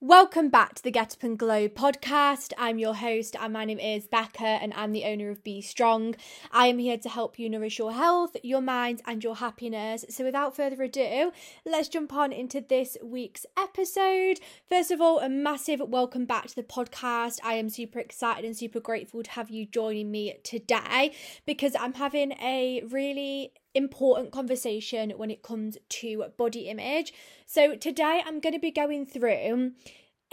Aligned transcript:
Welcome 0.00 0.48
back 0.48 0.76
to 0.76 0.82
the 0.84 0.92
Get 0.92 1.14
Up 1.14 1.24
and 1.24 1.36
Glow 1.36 1.66
podcast. 1.66 2.52
I'm 2.56 2.78
your 2.78 2.94
host, 2.94 3.34
and 3.34 3.52
my 3.52 3.64
name 3.64 3.80
is 3.80 4.06
Becca, 4.06 4.46
and 4.46 4.72
I'm 4.76 4.92
the 4.92 5.04
owner 5.04 5.28
of 5.28 5.42
Be 5.42 5.60
Strong. 5.60 6.14
I 6.52 6.68
am 6.68 6.78
here 6.78 6.98
to 6.98 7.08
help 7.08 7.36
you 7.36 7.50
nourish 7.50 7.80
your 7.80 7.92
health, 7.92 8.36
your 8.44 8.60
mind, 8.60 9.02
and 9.06 9.24
your 9.24 9.34
happiness. 9.34 10.04
So, 10.08 10.22
without 10.22 10.54
further 10.54 10.80
ado, 10.84 11.32
let's 11.66 11.88
jump 11.88 12.12
on 12.12 12.32
into 12.32 12.60
this 12.60 12.96
week's 13.02 13.44
episode. 13.58 14.38
First 14.68 14.92
of 14.92 15.00
all, 15.00 15.18
a 15.18 15.28
massive 15.28 15.80
welcome 15.80 16.26
back 16.26 16.46
to 16.46 16.54
the 16.54 16.62
podcast. 16.62 17.40
I 17.42 17.54
am 17.54 17.68
super 17.68 17.98
excited 17.98 18.44
and 18.44 18.56
super 18.56 18.78
grateful 18.78 19.24
to 19.24 19.30
have 19.32 19.50
you 19.50 19.66
joining 19.66 20.12
me 20.12 20.38
today 20.44 21.10
because 21.44 21.74
I'm 21.74 21.94
having 21.94 22.34
a 22.34 22.84
really 22.88 23.52
important 23.74 24.32
conversation 24.32 25.10
when 25.10 25.30
it 25.30 25.42
comes 25.42 25.78
to 25.88 26.24
body 26.36 26.68
image. 26.68 27.12
So, 27.46 27.76
today 27.76 28.22
I'm 28.24 28.40
going 28.40 28.54
to 28.54 28.58
be 28.58 28.70
going 28.70 29.06
through 29.06 29.72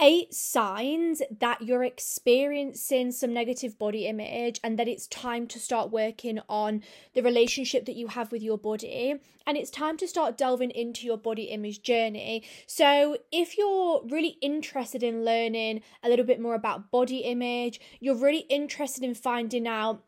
eight 0.00 0.34
signs 0.34 1.22
that 1.40 1.62
you're 1.62 1.84
experiencing 1.84 3.10
some 3.10 3.32
negative 3.32 3.78
body 3.78 4.06
image 4.06 4.60
and 4.62 4.78
that 4.78 4.88
it's 4.88 5.06
time 5.06 5.46
to 5.46 5.58
start 5.58 5.90
working 5.90 6.38
on 6.48 6.82
the 7.14 7.22
relationship 7.22 7.86
that 7.86 7.96
you 7.96 8.08
have 8.08 8.30
with 8.30 8.42
your 8.42 8.58
body 8.58 9.14
and 9.46 9.56
it's 9.56 9.70
time 9.70 9.96
to 9.96 10.06
start 10.06 10.36
delving 10.36 10.70
into 10.70 11.06
your 11.06 11.16
body 11.16 11.44
image 11.44 11.82
journey. 11.82 12.42
So, 12.66 13.16
if 13.32 13.56
you're 13.56 14.02
really 14.04 14.36
interested 14.42 15.02
in 15.02 15.24
learning 15.24 15.82
a 16.02 16.08
little 16.08 16.26
bit 16.26 16.40
more 16.40 16.54
about 16.54 16.90
body 16.90 17.18
image, 17.18 17.80
you're 18.00 18.16
really 18.16 18.46
interested 18.50 19.04
in 19.04 19.14
finding 19.14 19.66
out 19.66 20.02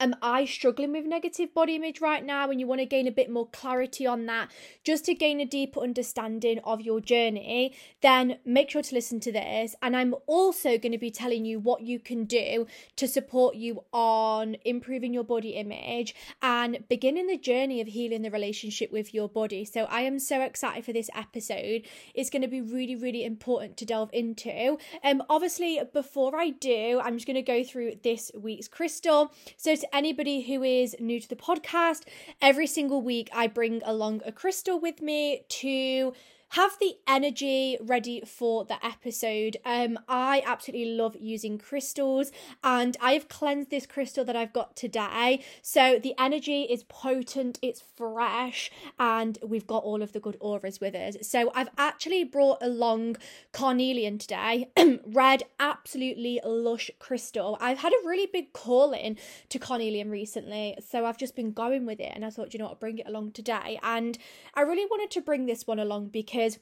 am 0.00 0.16
I 0.22 0.46
struggling 0.46 0.92
with 0.92 1.04
negative 1.04 1.52
body 1.52 1.76
image 1.76 2.00
right 2.00 2.24
now 2.24 2.50
and 2.50 2.58
you 2.58 2.66
want 2.66 2.80
to 2.80 2.86
gain 2.86 3.06
a 3.06 3.12
bit 3.12 3.30
more 3.30 3.46
clarity 3.48 4.06
on 4.06 4.26
that 4.26 4.50
just 4.82 5.04
to 5.04 5.14
gain 5.14 5.40
a 5.40 5.44
deeper 5.44 5.80
understanding 5.80 6.58
of 6.64 6.80
your 6.80 7.00
journey, 7.00 7.74
then 8.00 8.38
make 8.44 8.70
sure 8.70 8.82
to 8.82 8.94
listen 8.94 9.20
to 9.20 9.30
this. 9.30 9.74
And 9.82 9.94
I'm 9.94 10.14
also 10.26 10.78
going 10.78 10.92
to 10.92 10.98
be 10.98 11.10
telling 11.10 11.44
you 11.44 11.60
what 11.60 11.82
you 11.82 11.98
can 11.98 12.24
do 12.24 12.66
to 12.96 13.06
support 13.06 13.56
you 13.56 13.84
on 13.92 14.56
improving 14.64 15.12
your 15.12 15.24
body 15.24 15.50
image 15.50 16.14
and 16.40 16.84
beginning 16.88 17.26
the 17.26 17.36
journey 17.36 17.80
of 17.80 17.88
healing 17.88 18.22
the 18.22 18.30
relationship 18.30 18.90
with 18.90 19.12
your 19.12 19.28
body. 19.28 19.64
So 19.64 19.84
I 19.84 20.02
am 20.02 20.18
so 20.18 20.40
excited 20.40 20.84
for 20.84 20.92
this 20.92 21.10
episode. 21.14 21.82
It's 22.14 22.30
going 22.30 22.42
to 22.42 22.48
be 22.48 22.62
really, 22.62 22.96
really 22.96 23.24
important 23.24 23.76
to 23.78 23.84
delve 23.84 24.10
into. 24.12 24.78
Um, 25.04 25.22
obviously, 25.28 25.80
before 25.92 26.36
I 26.36 26.50
do, 26.50 27.00
I'm 27.02 27.16
just 27.16 27.26
going 27.26 27.34
to 27.34 27.42
go 27.42 27.62
through 27.62 27.96
this 28.02 28.30
week's 28.34 28.68
crystal. 28.68 29.32
So 29.56 29.74
to 29.89 29.89
anybody 29.92 30.42
who 30.42 30.62
is 30.62 30.96
new 30.98 31.20
to 31.20 31.28
the 31.28 31.36
podcast, 31.36 32.02
every 32.40 32.66
single 32.66 33.02
week 33.02 33.28
I 33.34 33.46
bring 33.46 33.82
along 33.84 34.22
a 34.24 34.32
crystal 34.32 34.78
with 34.78 35.00
me 35.00 35.42
to 35.48 36.12
have 36.50 36.76
the 36.80 36.96
energy 37.06 37.78
ready 37.80 38.22
for 38.26 38.64
the 38.64 38.84
episode. 38.84 39.56
Um, 39.64 39.98
I 40.08 40.42
absolutely 40.44 40.92
love 40.94 41.16
using 41.20 41.58
crystals, 41.58 42.32
and 42.64 42.96
I 43.00 43.12
have 43.12 43.28
cleansed 43.28 43.70
this 43.70 43.86
crystal 43.86 44.24
that 44.24 44.34
I've 44.34 44.52
got 44.52 44.74
today. 44.74 45.44
So 45.62 46.00
the 46.02 46.14
energy 46.18 46.62
is 46.62 46.82
potent, 46.84 47.60
it's 47.62 47.84
fresh, 47.94 48.70
and 48.98 49.38
we've 49.46 49.66
got 49.66 49.84
all 49.84 50.02
of 50.02 50.12
the 50.12 50.18
good 50.18 50.36
auras 50.40 50.80
with 50.80 50.96
us. 50.96 51.16
So 51.22 51.52
I've 51.54 51.68
actually 51.78 52.24
brought 52.24 52.58
along 52.60 53.16
carnelian 53.52 54.18
today, 54.18 54.70
red, 55.06 55.44
absolutely 55.60 56.40
lush 56.44 56.90
crystal. 56.98 57.58
I've 57.60 57.78
had 57.78 57.92
a 57.92 58.08
really 58.08 58.26
big 58.26 58.52
call 58.52 58.92
in 58.92 59.18
to 59.50 59.58
carnelian 59.60 60.10
recently, 60.10 60.76
so 60.84 61.06
I've 61.06 61.18
just 61.18 61.36
been 61.36 61.52
going 61.52 61.86
with 61.86 62.00
it, 62.00 62.10
and 62.12 62.24
I 62.24 62.30
thought, 62.30 62.52
you 62.52 62.58
know 62.58 62.64
what, 62.64 62.72
I'll 62.72 62.78
bring 62.78 62.98
it 62.98 63.06
along 63.06 63.32
today. 63.32 63.78
And 63.84 64.18
I 64.54 64.62
really 64.62 64.86
wanted 64.90 65.12
to 65.12 65.20
bring 65.20 65.46
this 65.46 65.64
one 65.64 65.78
along 65.78 66.08
because 66.08 66.39
because 66.40 66.58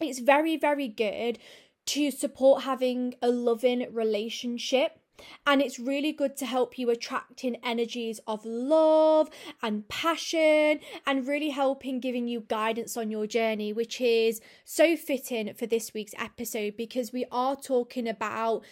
it's 0.00 0.20
very, 0.20 0.56
very 0.56 0.88
good 0.88 1.38
to 1.86 2.10
support 2.10 2.62
having 2.62 3.14
a 3.20 3.28
loving 3.28 3.92
relationship. 3.92 5.00
And 5.44 5.60
it's 5.60 5.80
really 5.80 6.12
good 6.12 6.36
to 6.36 6.46
help 6.46 6.78
you 6.78 6.90
attract 6.90 7.42
in 7.42 7.56
energies 7.64 8.20
of 8.28 8.44
love 8.44 9.28
and 9.60 9.88
passion 9.88 10.78
and 11.04 11.26
really 11.26 11.48
helping 11.48 11.98
giving 11.98 12.28
you 12.28 12.44
guidance 12.46 12.96
on 12.96 13.10
your 13.10 13.26
journey, 13.26 13.72
which 13.72 14.00
is 14.00 14.40
so 14.64 14.96
fitting 14.96 15.52
for 15.54 15.66
this 15.66 15.92
week's 15.92 16.14
episode 16.16 16.76
because 16.76 17.12
we 17.12 17.24
are 17.32 17.56
talking 17.56 18.06
about 18.06 18.62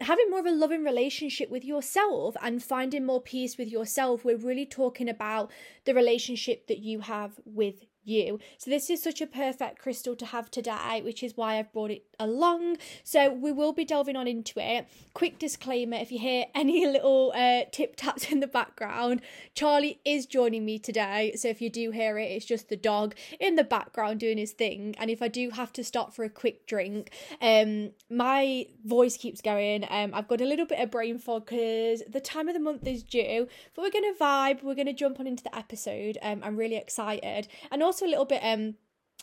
having 0.00 0.30
more 0.30 0.38
of 0.38 0.46
a 0.46 0.52
loving 0.52 0.84
relationship 0.84 1.50
with 1.50 1.64
yourself 1.64 2.36
and 2.40 2.62
finding 2.62 3.04
more 3.04 3.20
peace 3.20 3.58
with 3.58 3.66
yourself. 3.66 4.24
We're 4.24 4.36
really 4.36 4.66
talking 4.66 5.08
about 5.08 5.50
the 5.84 5.94
relationship 5.94 6.68
that 6.68 6.78
you 6.78 7.00
have 7.00 7.40
with 7.44 7.86
you. 8.08 8.38
So 8.56 8.70
this 8.70 8.90
is 8.90 9.02
such 9.02 9.20
a 9.20 9.26
perfect 9.26 9.78
crystal 9.78 10.16
to 10.16 10.26
have 10.26 10.50
today, 10.50 11.00
which 11.04 11.22
is 11.22 11.36
why 11.36 11.58
I've 11.58 11.72
brought 11.72 11.90
it 11.90 12.04
along. 12.18 12.78
So 13.04 13.32
we 13.32 13.52
will 13.52 13.72
be 13.72 13.84
delving 13.84 14.16
on 14.16 14.26
into 14.26 14.60
it. 14.60 14.88
Quick 15.14 15.38
disclaimer 15.38 15.96
if 15.96 16.10
you 16.10 16.18
hear 16.18 16.46
any 16.54 16.86
little 16.90 17.32
uh, 17.34 17.62
tip 17.70 17.96
taps 17.96 18.30
in 18.30 18.40
the 18.40 18.46
background, 18.46 19.20
Charlie 19.54 20.00
is 20.04 20.26
joining 20.26 20.64
me 20.64 20.78
today. 20.78 21.34
So 21.36 21.48
if 21.48 21.60
you 21.60 21.70
do 21.70 21.90
hear 21.90 22.18
it, 22.18 22.30
it's 22.30 22.46
just 22.46 22.68
the 22.68 22.76
dog 22.76 23.14
in 23.40 23.56
the 23.56 23.64
background 23.64 24.20
doing 24.20 24.38
his 24.38 24.52
thing. 24.52 24.94
And 24.98 25.10
if 25.10 25.22
I 25.22 25.28
do 25.28 25.50
have 25.50 25.72
to 25.74 25.84
stop 25.84 26.14
for 26.14 26.24
a 26.24 26.30
quick 26.30 26.66
drink, 26.66 27.10
um, 27.40 27.90
my 28.10 28.66
voice 28.84 29.16
keeps 29.16 29.40
going. 29.40 29.84
Um, 29.90 30.12
I've 30.14 30.28
got 30.28 30.40
a 30.40 30.44
little 30.44 30.66
bit 30.66 30.80
of 30.80 30.90
brain 30.90 31.18
fog 31.18 31.46
because 31.46 32.02
the 32.08 32.20
time 32.20 32.48
of 32.48 32.54
the 32.54 32.60
month 32.60 32.86
is 32.86 33.02
due, 33.02 33.48
but 33.74 33.82
we're 33.82 33.90
going 33.90 34.14
to 34.14 34.18
vibe. 34.18 34.62
We're 34.62 34.74
going 34.74 34.86
to 34.86 34.92
jump 34.92 35.20
on 35.20 35.26
into 35.26 35.42
the 35.42 35.56
episode. 35.56 36.18
Um, 36.22 36.40
I'm 36.44 36.56
really 36.56 36.76
excited. 36.76 37.48
And 37.70 37.82
also 37.82 37.97
a 38.06 38.08
little 38.08 38.24
bit 38.24 38.40
um 38.42 38.74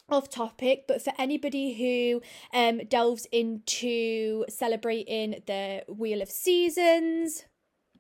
off 0.10 0.30
topic, 0.30 0.86
but 0.88 1.02
for 1.02 1.14
anybody 1.18 1.74
who 1.74 2.22
um, 2.58 2.80
delves 2.88 3.28
into 3.32 4.46
celebrating 4.48 5.42
the 5.48 5.84
Wheel 5.88 6.22
of 6.22 6.30
Seasons, 6.30 7.46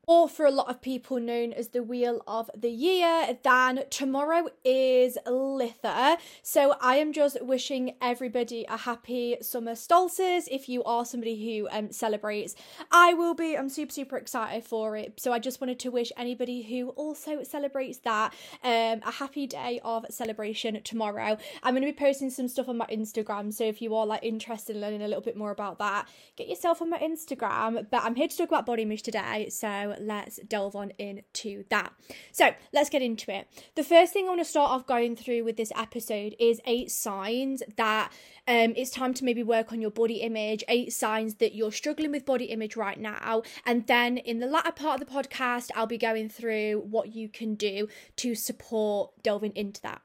or 0.07 0.29
for 0.29 0.45
a 0.45 0.51
lot 0.51 0.69
of 0.69 0.81
people 0.81 1.19
known 1.19 1.53
as 1.53 1.69
the 1.69 1.83
Wheel 1.83 2.21
of 2.27 2.49
the 2.55 2.69
Year, 2.69 3.37
then 3.43 3.83
tomorrow 3.89 4.49
is 4.63 5.17
Litha. 5.25 6.17
So 6.41 6.75
I 6.81 6.97
am 6.97 7.13
just 7.13 7.41
wishing 7.41 7.95
everybody 8.01 8.65
a 8.69 8.77
happy 8.77 9.37
summer 9.41 9.75
solstice 9.75 10.47
if 10.51 10.69
you 10.69 10.83
are 10.83 11.05
somebody 11.05 11.35
who 11.57 11.67
um, 11.71 11.91
celebrates. 11.91 12.55
I 12.91 13.13
will 13.13 13.33
be, 13.33 13.57
I'm 13.57 13.69
super, 13.69 13.91
super 13.91 14.17
excited 14.17 14.63
for 14.63 14.95
it. 14.95 15.19
So 15.19 15.33
I 15.33 15.39
just 15.39 15.61
wanted 15.61 15.79
to 15.79 15.91
wish 15.91 16.11
anybody 16.17 16.61
who 16.61 16.89
also 16.89 17.43
celebrates 17.43 17.99
that 17.99 18.33
um, 18.63 19.01
a 19.05 19.11
happy 19.11 19.47
day 19.47 19.79
of 19.83 20.05
celebration 20.09 20.81
tomorrow. 20.83 21.37
I'm 21.63 21.73
going 21.73 21.85
to 21.85 21.91
be 21.91 21.97
posting 21.97 22.29
some 22.29 22.47
stuff 22.47 22.69
on 22.69 22.77
my 22.77 22.87
Instagram. 22.87 23.53
So 23.53 23.63
if 23.63 23.81
you 23.81 23.95
are 23.95 24.05
like 24.05 24.23
interested 24.23 24.75
in 24.75 24.81
learning 24.81 25.01
a 25.01 25.07
little 25.07 25.21
bit 25.21 25.37
more 25.37 25.51
about 25.51 25.79
that, 25.79 26.07
get 26.35 26.47
yourself 26.47 26.81
on 26.81 26.89
my 26.89 26.99
Instagram. 26.99 27.87
But 27.89 28.03
I'm 28.03 28.15
here 28.15 28.27
to 28.27 28.37
talk 28.37 28.49
about 28.49 28.65
body 28.65 28.83
image 28.83 29.03
today. 29.03 29.49
So 29.49 29.94
let's 30.01 30.37
delve 30.47 30.75
on 30.75 30.91
into 30.97 31.63
that. 31.69 31.93
So 32.31 32.53
let's 32.73 32.89
get 32.89 33.01
into 33.01 33.33
it. 33.33 33.47
The 33.75 33.83
first 33.83 34.13
thing 34.13 34.25
I 34.25 34.29
want 34.29 34.41
to 34.41 34.45
start 34.45 34.71
off 34.71 34.85
going 34.85 35.15
through 35.15 35.43
with 35.43 35.57
this 35.57 35.71
episode 35.75 36.35
is 36.39 36.61
eight 36.65 36.91
signs 36.91 37.63
that 37.77 38.11
um, 38.47 38.73
it's 38.75 38.91
time 38.91 39.13
to 39.15 39.25
maybe 39.25 39.43
work 39.43 39.71
on 39.71 39.81
your 39.81 39.91
body 39.91 40.15
image, 40.15 40.63
eight 40.67 40.93
signs 40.93 41.35
that 41.35 41.55
you're 41.55 41.71
struggling 41.71 42.11
with 42.11 42.25
body 42.25 42.45
image 42.45 42.75
right 42.75 42.99
now. 42.99 43.43
And 43.65 43.87
then 43.87 44.17
in 44.17 44.39
the 44.39 44.47
latter 44.47 44.71
part 44.71 45.01
of 45.01 45.07
the 45.07 45.13
podcast, 45.13 45.71
I'll 45.75 45.87
be 45.87 45.97
going 45.97 46.29
through 46.29 46.85
what 46.89 47.15
you 47.15 47.29
can 47.29 47.55
do 47.55 47.87
to 48.17 48.35
support 48.35 49.11
delving 49.23 49.53
into 49.55 49.81
that. 49.81 50.01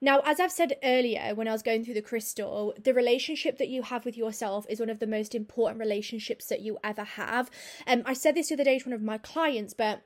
Now, 0.00 0.20
as 0.24 0.40
I've 0.40 0.52
said 0.52 0.76
earlier 0.82 1.34
when 1.34 1.48
I 1.48 1.52
was 1.52 1.62
going 1.62 1.84
through 1.84 1.94
the 1.94 2.02
crystal, 2.02 2.74
the 2.82 2.94
relationship 2.94 3.58
that 3.58 3.68
you 3.68 3.82
have 3.82 4.04
with 4.04 4.16
yourself 4.16 4.66
is 4.68 4.80
one 4.80 4.90
of 4.90 4.98
the 4.98 5.06
most 5.06 5.34
important 5.34 5.80
relationships 5.80 6.46
that 6.46 6.60
you 6.60 6.78
ever 6.84 7.04
have. 7.04 7.50
Um, 7.86 8.02
I 8.04 8.12
said 8.12 8.34
this 8.34 8.48
the 8.48 8.54
other 8.54 8.64
day 8.64 8.78
to 8.78 8.88
one 8.88 8.94
of 8.94 9.02
my 9.02 9.18
clients, 9.18 9.74
but 9.74 10.02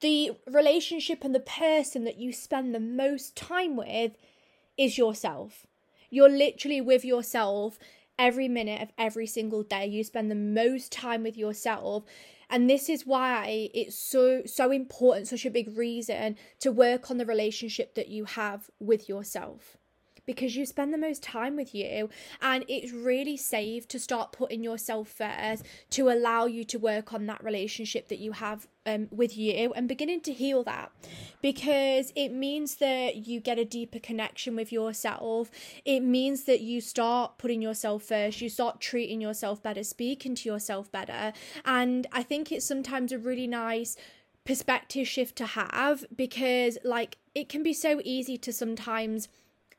the 0.00 0.32
relationship 0.46 1.24
and 1.24 1.34
the 1.34 1.40
person 1.40 2.04
that 2.04 2.18
you 2.18 2.32
spend 2.32 2.74
the 2.74 2.80
most 2.80 3.36
time 3.36 3.76
with 3.76 4.12
is 4.76 4.98
yourself. 4.98 5.66
You're 6.10 6.28
literally 6.28 6.80
with 6.80 7.04
yourself 7.04 7.78
every 8.18 8.48
minute 8.48 8.80
of 8.80 8.92
every 8.98 9.26
single 9.26 9.62
day. 9.62 9.86
You 9.86 10.04
spend 10.04 10.30
the 10.30 10.34
most 10.34 10.92
time 10.92 11.22
with 11.22 11.36
yourself 11.36 12.04
and 12.48 12.70
this 12.70 12.88
is 12.88 13.06
why 13.06 13.70
it's 13.74 13.98
so 13.98 14.42
so 14.46 14.70
important 14.70 15.28
such 15.28 15.46
a 15.46 15.50
big 15.50 15.76
reason 15.76 16.36
to 16.60 16.70
work 16.70 17.10
on 17.10 17.18
the 17.18 17.26
relationship 17.26 17.94
that 17.94 18.08
you 18.08 18.24
have 18.24 18.70
with 18.78 19.08
yourself 19.08 19.76
because 20.26 20.56
you 20.56 20.66
spend 20.66 20.92
the 20.92 20.98
most 20.98 21.22
time 21.22 21.56
with 21.56 21.74
you 21.74 22.10
and 22.42 22.64
it's 22.68 22.92
really 22.92 23.36
safe 23.36 23.88
to 23.88 23.98
start 23.98 24.32
putting 24.32 24.62
yourself 24.62 25.08
first 25.08 25.64
to 25.90 26.10
allow 26.10 26.44
you 26.46 26.64
to 26.64 26.78
work 26.78 27.14
on 27.14 27.26
that 27.26 27.42
relationship 27.42 28.08
that 28.08 28.18
you 28.18 28.32
have 28.32 28.66
um, 28.86 29.08
with 29.10 29.36
you 29.36 29.72
and 29.74 29.88
beginning 29.88 30.20
to 30.20 30.32
heal 30.32 30.62
that 30.62 30.92
because 31.42 32.12
it 32.14 32.30
means 32.30 32.76
that 32.76 33.26
you 33.26 33.40
get 33.40 33.58
a 33.58 33.64
deeper 33.64 33.98
connection 33.98 34.56
with 34.56 34.72
yourself. 34.72 35.50
It 35.84 36.00
means 36.00 36.44
that 36.44 36.60
you 36.60 36.80
start 36.80 37.38
putting 37.38 37.60
yourself 37.60 38.04
first, 38.04 38.40
you 38.40 38.48
start 38.48 38.80
treating 38.80 39.20
yourself 39.20 39.62
better, 39.62 39.82
speaking 39.82 40.34
to 40.36 40.48
yourself 40.48 40.90
better. 40.90 41.32
And 41.64 42.06
I 42.12 42.22
think 42.22 42.52
it's 42.52 42.66
sometimes 42.66 43.12
a 43.12 43.18
really 43.18 43.46
nice 43.46 43.96
perspective 44.44 45.08
shift 45.08 45.36
to 45.36 45.46
have 45.46 46.04
because, 46.14 46.78
like, 46.84 47.18
it 47.34 47.48
can 47.48 47.62
be 47.62 47.72
so 47.72 48.00
easy 48.04 48.38
to 48.38 48.52
sometimes 48.52 49.28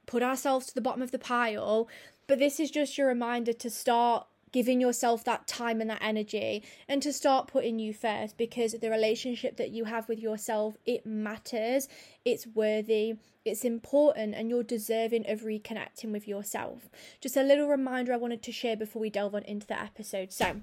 put 0.07 0.23
ourselves 0.23 0.65
to 0.65 0.73
the 0.73 0.81
bottom 0.81 1.03
of 1.03 1.11
the 1.11 1.19
pile. 1.19 1.87
But 2.25 2.39
this 2.39 2.59
is 2.59 2.71
just 2.71 2.97
your 2.97 3.07
reminder 3.07 3.53
to 3.53 3.69
start 3.69 4.25
giving 4.51 4.79
yourself 4.81 5.23
that 5.25 5.45
time 5.45 5.81
and 5.81 5.89
that 5.89 6.01
energy 6.01 6.63
and 6.87 7.03
to 7.03 7.11
start 7.11 7.47
putting 7.47 7.79
you 7.79 7.93
first 7.93 8.37
because 8.37 8.71
the 8.71 8.89
relationship 8.89 9.57
that 9.57 9.71
you 9.71 9.85
have 9.85 10.07
with 10.07 10.19
yourself 10.19 10.77
it 10.85 11.05
matters. 11.05 11.87
It's 12.25 12.47
worthy. 12.47 13.17
It's 13.45 13.63
important 13.63 14.35
and 14.35 14.49
you're 14.49 14.63
deserving 14.63 15.29
of 15.29 15.41
reconnecting 15.41 16.11
with 16.11 16.27
yourself. 16.27 16.89
Just 17.21 17.37
a 17.37 17.43
little 17.43 17.67
reminder 17.67 18.13
i 18.13 18.17
wanted 18.17 18.41
to 18.43 18.51
share 18.51 18.75
before 18.75 19.01
we 19.01 19.09
delve 19.09 19.35
on 19.35 19.43
into 19.43 19.67
the 19.67 19.79
episode. 19.79 20.31
So 20.31 20.61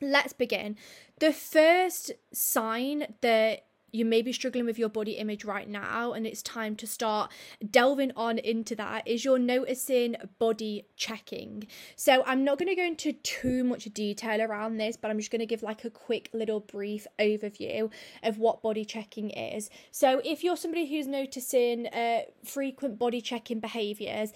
let's 0.00 0.32
begin. 0.32 0.76
The 1.18 1.32
first 1.32 2.12
sign 2.32 3.14
that 3.20 3.64
you 3.94 4.04
may 4.04 4.20
be 4.22 4.32
struggling 4.32 4.64
with 4.64 4.78
your 4.78 4.88
body 4.88 5.12
image 5.12 5.44
right 5.44 5.68
now 5.68 6.12
and 6.12 6.26
it's 6.26 6.42
time 6.42 6.74
to 6.74 6.86
start 6.86 7.30
delving 7.70 8.10
on 8.16 8.38
into 8.38 8.74
that 8.74 9.06
is 9.06 9.24
you're 9.24 9.38
noticing 9.38 10.16
body 10.38 10.84
checking 10.96 11.66
so 11.94 12.22
i'm 12.26 12.44
not 12.44 12.58
going 12.58 12.68
to 12.68 12.74
go 12.74 12.82
into 12.82 13.12
too 13.12 13.62
much 13.62 13.84
detail 13.94 14.42
around 14.42 14.76
this 14.76 14.96
but 14.96 15.10
i'm 15.10 15.18
just 15.18 15.30
going 15.30 15.40
to 15.40 15.46
give 15.46 15.62
like 15.62 15.84
a 15.84 15.90
quick 15.90 16.28
little 16.32 16.60
brief 16.60 17.06
overview 17.20 17.90
of 18.22 18.38
what 18.38 18.62
body 18.62 18.84
checking 18.84 19.30
is 19.30 19.70
so 19.92 20.20
if 20.24 20.42
you're 20.42 20.56
somebody 20.56 20.86
who's 20.86 21.06
noticing 21.06 21.86
uh, 21.88 22.20
frequent 22.44 22.98
body 22.98 23.20
checking 23.20 23.60
behaviors 23.60 24.32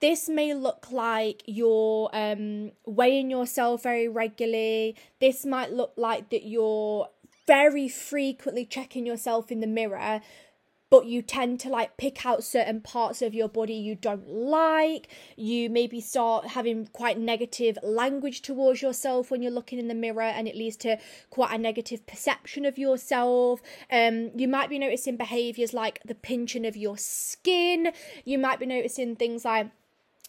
this 0.00 0.28
may 0.28 0.52
look 0.52 0.90
like 0.90 1.44
you're 1.46 2.10
um, 2.12 2.72
weighing 2.84 3.30
yourself 3.30 3.84
very 3.84 4.08
regularly. 4.08 4.96
This 5.20 5.46
might 5.46 5.72
look 5.72 5.92
like 5.96 6.30
that 6.30 6.44
you're 6.44 7.08
very 7.46 7.88
frequently 7.88 8.64
checking 8.64 9.06
yourself 9.06 9.50
in 9.50 9.60
the 9.60 9.66
mirror 9.66 10.20
but 10.92 11.06
you 11.06 11.22
tend 11.22 11.58
to 11.58 11.70
like 11.70 11.96
pick 11.96 12.26
out 12.26 12.44
certain 12.44 12.78
parts 12.78 13.22
of 13.22 13.32
your 13.32 13.48
body 13.48 13.72
you 13.72 13.94
don't 13.94 14.28
like. 14.28 15.08
You 15.38 15.70
maybe 15.70 16.02
start 16.02 16.48
having 16.48 16.86
quite 16.88 17.18
negative 17.18 17.78
language 17.82 18.42
towards 18.42 18.82
yourself 18.82 19.30
when 19.30 19.40
you're 19.40 19.50
looking 19.50 19.78
in 19.78 19.88
the 19.88 19.94
mirror, 19.94 20.20
and 20.20 20.46
it 20.46 20.54
leads 20.54 20.76
to 20.78 20.98
quite 21.30 21.50
a 21.50 21.56
negative 21.56 22.06
perception 22.06 22.66
of 22.66 22.76
yourself. 22.76 23.62
Um, 23.90 24.32
you 24.36 24.46
might 24.46 24.68
be 24.68 24.78
noticing 24.78 25.16
behaviors 25.16 25.72
like 25.72 26.02
the 26.04 26.14
pinching 26.14 26.66
of 26.66 26.76
your 26.76 26.98
skin. 26.98 27.94
You 28.26 28.38
might 28.38 28.60
be 28.60 28.66
noticing 28.66 29.16
things 29.16 29.46
like 29.46 29.70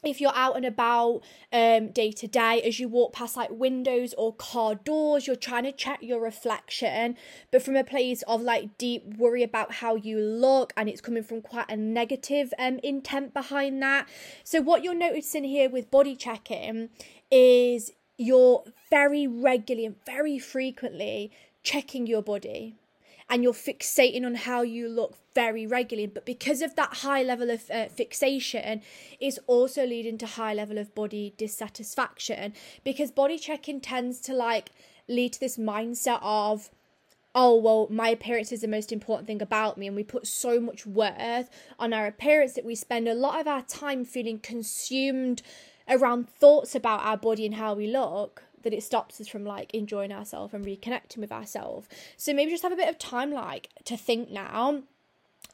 if 0.04 0.20
you're 0.22 0.36
out 0.36 0.56
and 0.56 0.66
about 0.66 1.22
um, 1.52 1.90
day 1.90 2.12
to 2.12 2.28
day 2.28 2.62
as 2.62 2.80
you 2.80 2.88
walk 2.88 3.14
past 3.14 3.38
like 3.38 3.50
windows 3.52 4.14
or 4.18 4.34
car 4.34 4.76
doors 4.76 5.28
you're 5.28 5.36
trying 5.36 5.64
to 5.64 5.72
check 5.72 6.00
your 6.02 6.20
reflection. 6.20 7.16
But 7.52 7.64
from 7.64 7.76
a 7.76 7.84
place 7.84 8.22
of 8.24 8.42
like 8.42 8.78
deep 8.78 9.04
worry 9.18 9.44
about 9.44 9.74
how 9.74 9.96
you 9.96 10.20
look 10.20 10.74
and 10.76 10.90
it's 10.90 11.02
coming 11.02 11.24
from 11.24 11.42
quite 11.42 11.70
a 11.70 11.76
negative 11.76 12.54
um, 12.60 12.80
intent 12.84 13.34
behind 13.34 13.82
that. 13.82 14.08
So 14.44 14.62
what 14.62 14.84
you're 14.84 14.94
noticing 14.94 15.44
here 15.44 15.70
with 15.70 15.92
body 15.92 16.16
checking 16.16 16.90
is 17.32 17.92
you're 18.18 18.64
very 18.90 19.28
regularly 19.28 19.86
and 19.86 19.96
very 20.06 20.38
frequently 20.38 21.32
checking 21.64 22.06
your 22.06 22.22
body 22.22 22.76
and 23.30 23.44
you're 23.44 23.54
fixating 23.54 24.26
on 24.26 24.36
how 24.36 24.62
you 24.62 24.88
look 24.88 25.16
very 25.34 25.66
regularly. 25.66 26.08
But 26.08 26.26
because 26.26 26.62
of 26.62 26.76
that 26.76 26.96
high 26.98 27.24
level 27.24 27.50
of 27.50 27.70
uh, 27.70 27.88
fixation 27.88 28.82
is 29.20 29.40
also 29.48 29.86
leading 29.86 30.18
to 30.20 30.26
high 30.26 30.54
level 30.54 30.78
of 30.78 30.94
body 30.94 31.34
dissatisfaction. 31.38 32.54
Because 32.84 33.12
body 33.12 33.38
checking 33.38 33.82
tends 33.82 34.20
to 34.22 34.34
like 34.34 34.72
lead 35.08 35.34
to 35.34 35.40
this 35.40 35.58
mindset 35.58 36.20
of 36.22 36.70
oh 37.36 37.56
well 37.56 37.88
my 37.90 38.10
appearance 38.10 38.52
is 38.52 38.62
the 38.62 38.68
most 38.68 38.92
important 38.92 39.28
thing 39.28 39.42
about 39.42 39.78
me 39.78 39.88
and 39.88 39.96
we 39.96 40.04
put 40.04 40.28
so 40.28 40.60
much 40.60 40.86
worth 40.86 41.50
on 41.80 41.92
our 41.92 42.06
appearance 42.06 42.54
that 42.54 42.64
we 42.64 42.76
spend 42.76 43.08
a 43.08 43.14
lot 43.14 43.40
of 43.40 43.48
our 43.48 43.64
time 43.64 44.06
feeling 44.06 44.40
consumed 44.40 45.42
around 45.90 46.30
thoughts 46.30 46.76
about 46.76 47.02
our 47.02 47.18
body 47.18 47.46
and 47.46 47.56
how 47.56 47.74
we 47.74 47.88
look 47.88 48.44
that 48.64 48.74
it 48.74 48.84
stops 48.84 49.22
us 49.22 49.28
from 49.28 49.46
like 49.46 49.74
enjoying 49.74 50.12
ourselves 50.12 50.54
and 50.54 50.66
reconnecting 50.66 51.18
with 51.18 51.32
ourselves. 51.32 51.88
So 52.18 52.34
maybe 52.34 52.52
just 52.52 52.64
have 52.64 52.72
a 52.72 52.78
bit 52.78 52.90
of 52.90 52.98
time 52.98 53.32
like 53.32 53.70
to 53.86 53.98
think 53.98 54.30
now. 54.32 54.84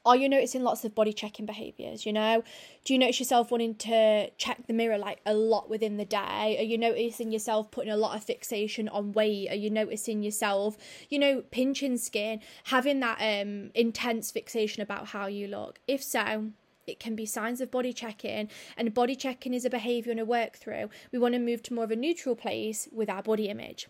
Are 0.06 0.16
you 0.16 0.30
noticing 0.30 0.64
lots 0.64 0.86
of 0.86 0.96
body 0.96 1.12
checking 1.12 1.46
behaviors? 1.46 2.06
You 2.06 2.14
know, 2.14 2.44
do 2.86 2.94
you 2.94 3.00
notice 3.00 3.20
yourself 3.20 3.52
wanting 3.52 3.76
to 3.76 4.30
check 4.38 4.66
the 4.66 4.74
mirror 4.74 4.98
like 4.98 5.20
a 5.26 5.34
lot 5.34 5.70
within 5.70 5.98
the 5.98 6.06
day? 6.06 6.56
Are 6.58 6.64
you 6.64 6.78
noticing 6.78 7.32
yourself 7.32 7.70
putting 7.70 7.92
a 7.92 7.98
lot 7.98 8.16
of 8.16 8.24
fixation 8.24 8.88
on 8.88 9.12
weight? 9.12 9.52
Are 9.52 9.56
you 9.56 9.70
noticing 9.70 10.24
yourself, 10.24 10.78
you 11.10 11.20
know, 11.20 11.44
pinching 11.52 11.98
skin, 11.98 12.40
having 12.66 13.02
that 13.02 13.18
um 13.20 13.72
intense 13.76 14.32
fixation 14.32 14.82
about 14.82 15.08
how 15.08 15.28
you 15.28 15.48
look? 15.48 15.80
If 15.86 16.02
so, 16.02 16.52
it 16.90 17.00
can 17.00 17.16
be 17.16 17.26
signs 17.26 17.62
of 17.62 17.72
body 17.72 17.94
checking, 17.94 18.50
and 18.76 18.94
body 18.94 19.16
checking 19.16 19.54
is 19.54 19.66
a 19.66 19.70
behavior 19.70 20.12
and 20.12 20.20
a 20.20 20.26
work 20.26 20.58
through. 20.58 20.90
We 21.12 21.20
want 21.20 21.34
to 21.36 21.40
move 21.40 21.64
to 21.64 21.74
more 21.74 21.84
of 21.84 21.92
a 21.92 21.96
neutral 21.96 22.36
place 22.36 22.88
with 22.92 23.10
our 23.10 23.24
body 23.24 23.48
image. 23.48 23.88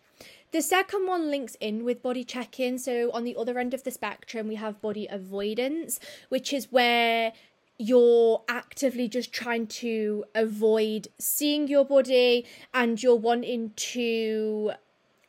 The 0.51 0.61
second 0.61 1.07
one 1.07 1.29
links 1.29 1.55
in 1.59 1.83
with 1.83 2.01
body 2.01 2.23
checking. 2.23 2.77
So, 2.77 3.11
on 3.11 3.23
the 3.23 3.35
other 3.35 3.57
end 3.59 3.73
of 3.73 3.83
the 3.83 3.91
spectrum, 3.91 4.47
we 4.47 4.55
have 4.55 4.81
body 4.81 5.07
avoidance, 5.09 5.99
which 6.29 6.51
is 6.53 6.71
where 6.71 7.33
you're 7.77 8.43
actively 8.49 9.07
just 9.07 9.31
trying 9.31 9.65
to 9.65 10.25
avoid 10.35 11.07
seeing 11.17 11.67
your 11.67 11.85
body 11.85 12.45
and 12.73 13.01
you're 13.01 13.15
wanting 13.15 13.71
to 13.77 14.71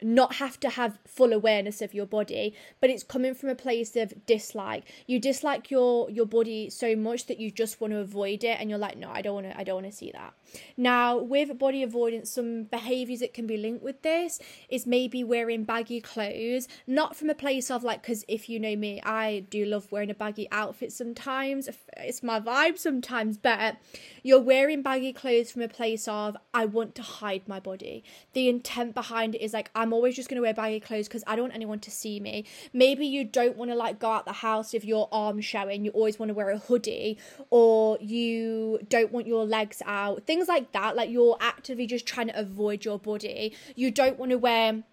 not 0.03 0.37
have 0.37 0.59
to 0.61 0.71
have 0.71 0.99
full 1.07 1.33
awareness 1.33 1.83
of 1.83 1.95
your 1.95 2.07
body 2.07 2.55
but 2.81 2.91
it's 2.91 3.03
coming 3.03 3.35
from 3.35 3.49
a 3.49 3.55
place 3.55 3.97
of 3.97 4.27
dislike. 4.27 4.85
You 5.07 5.19
dislike 5.19 5.71
your 5.71 6.11
your 6.11 6.27
body 6.27 6.71
so 6.71 6.97
much 6.97 7.27
that 7.27 7.39
you 7.39 7.51
just 7.51 7.81
want 7.81 7.93
to 7.93 7.99
avoid 7.99 8.45
it 8.45 8.59
and 8.61 8.71
you're 8.71 8.79
like 8.79 8.97
no 8.97 9.11
i 9.11 9.23
don't 9.23 9.35
want 9.35 9.47
to 9.47 9.59
i 9.59 9.65
don't 9.65 9.83
want 9.83 9.87
to 9.87 9.97
see 9.97 10.13
that. 10.13 10.35
Now 10.77 11.19
with 11.19 11.59
body 11.59 11.83
avoidance 11.83 12.31
some 12.31 12.65
behaviors 12.65 13.21
that 13.21 13.35
can 13.35 13.47
be 13.47 13.57
linked 13.57 13.83
with 13.83 14.03
this 14.03 14.41
is 14.69 14.87
maybe 14.87 15.23
wearing 15.25 15.65
baggy 15.65 16.01
clothes 16.01 16.69
not 16.87 17.17
from 17.17 17.31
a 17.31 17.35
place 17.35 17.71
of 17.71 17.85
like 17.85 18.03
because 18.03 18.25
if 18.29 18.49
you 18.49 18.59
know 18.59 18.77
me 18.77 19.01
i 19.05 19.45
do 19.51 19.65
love 19.65 19.91
wearing 19.93 20.11
a 20.11 20.15
baggy 20.15 20.49
outfit 20.51 20.93
sometimes 20.93 21.69
it's 21.97 22.23
my 22.23 22.41
vibe 22.41 22.79
sometimes 22.79 23.39
but 23.39 23.77
you're 24.23 24.41
wearing 24.41 24.83
baggy 24.83 25.13
clothes 25.13 25.51
from 25.51 25.63
a 25.63 25.69
place 25.69 26.09
of 26.09 26.37
i 26.55 26.65
want 26.65 26.95
to 26.95 27.03
hide 27.03 27.47
my 27.47 27.61
body. 27.61 28.03
The 28.33 28.49
intent 28.49 28.95
behind 28.95 29.35
it 29.35 29.43
is 29.43 29.53
like 29.53 29.71
i'm 29.75 29.90
I'm 29.91 29.95
always 29.95 30.15
just 30.15 30.29
going 30.29 30.37
to 30.37 30.43
wear 30.43 30.55
baggy 30.55 30.79
clothes 30.79 31.09
because 31.09 31.25
I 31.27 31.35
don't 31.35 31.47
want 31.47 31.55
anyone 31.57 31.81
to 31.81 31.91
see 31.91 32.21
me. 32.21 32.45
Maybe 32.73 33.05
you 33.07 33.25
don't 33.25 33.57
want 33.57 33.73
to 33.73 33.75
like 33.75 33.99
go 33.99 34.13
out 34.13 34.25
the 34.25 34.33
house 34.33 34.73
if 34.73 34.85
your 34.85 35.09
arms 35.11 35.45
showing. 35.45 35.85
You 35.85 35.91
always 35.91 36.17
want 36.17 36.31
to 36.31 36.35
wear 36.35 36.49
a 36.51 36.59
hoodie 36.59 37.19
or 37.51 37.99
you 38.01 38.79
don't 38.89 39.11
want 39.11 39.27
your 39.27 39.45
legs 39.45 39.83
out. 39.85 40.29
Things 40.29 40.47
like 40.47 40.71
that. 40.71 40.95
Like 40.95 41.11
you're 41.11 41.37
actively 41.41 41.89
just 41.89 42.07
trying 42.07 42.29
to 42.29 42.39
avoid 42.39 42.85
your 42.85 43.01
body. 43.01 43.53
You 43.75 43.91
don't 43.91 44.17
want 44.17 44.31
to 44.31 44.39
wear 44.39 44.85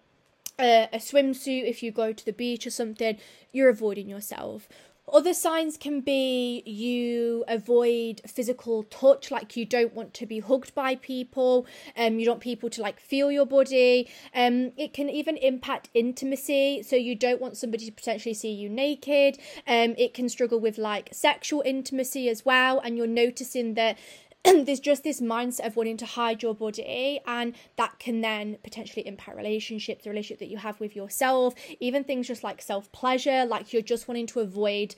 a, 0.58 0.88
a 0.92 0.98
swimsuit 0.98 1.68
if 1.68 1.80
you 1.80 1.92
go 1.92 2.12
to 2.12 2.24
the 2.24 2.32
beach 2.32 2.66
or 2.66 2.70
something. 2.70 3.18
You're 3.52 3.68
avoiding 3.68 4.08
yourself. 4.08 4.68
Other 5.12 5.32
signs 5.32 5.76
can 5.76 6.00
be 6.00 6.62
you 6.66 7.44
avoid 7.48 8.20
physical 8.26 8.82
touch, 8.84 9.30
like 9.30 9.56
you 9.56 9.64
don't 9.64 9.94
want 9.94 10.12
to 10.14 10.26
be 10.26 10.40
hugged 10.40 10.74
by 10.74 10.96
people, 10.96 11.66
um, 11.96 12.18
you 12.18 12.26
don't 12.26 12.34
want 12.34 12.42
people 12.42 12.68
to 12.70 12.82
like 12.82 13.00
feel 13.00 13.30
your 13.32 13.46
body. 13.46 14.08
Um, 14.34 14.72
it 14.76 14.92
can 14.92 15.08
even 15.08 15.36
impact 15.38 15.88
intimacy, 15.94 16.82
so 16.82 16.96
you 16.96 17.14
don't 17.14 17.40
want 17.40 17.56
somebody 17.56 17.86
to 17.86 17.92
potentially 17.92 18.34
see 18.34 18.52
you 18.52 18.68
naked. 18.68 19.38
Um, 19.66 19.94
it 19.96 20.12
can 20.14 20.28
struggle 20.28 20.60
with 20.60 20.78
like 20.78 21.08
sexual 21.12 21.62
intimacy 21.64 22.28
as 22.28 22.44
well, 22.44 22.78
and 22.80 22.96
you're 22.96 23.06
noticing 23.06 23.74
that 23.74 23.96
there's 24.44 24.80
just 24.80 25.04
this 25.04 25.20
mindset 25.20 25.66
of 25.66 25.76
wanting 25.76 25.96
to 25.96 26.06
hide 26.06 26.42
your 26.42 26.54
body 26.54 27.20
and 27.26 27.54
that 27.76 27.98
can 27.98 28.20
then 28.20 28.56
potentially 28.62 29.06
impact 29.06 29.36
relationships 29.36 30.04
the 30.04 30.10
relationship 30.10 30.38
that 30.38 30.48
you 30.48 30.56
have 30.56 30.78
with 30.80 30.94
yourself 30.94 31.54
even 31.80 32.04
things 32.04 32.26
just 32.28 32.44
like 32.44 32.62
self 32.62 32.90
pleasure 32.92 33.44
like 33.44 33.72
you're 33.72 33.82
just 33.82 34.08
wanting 34.08 34.26
to 34.26 34.40
avoid 34.40 34.94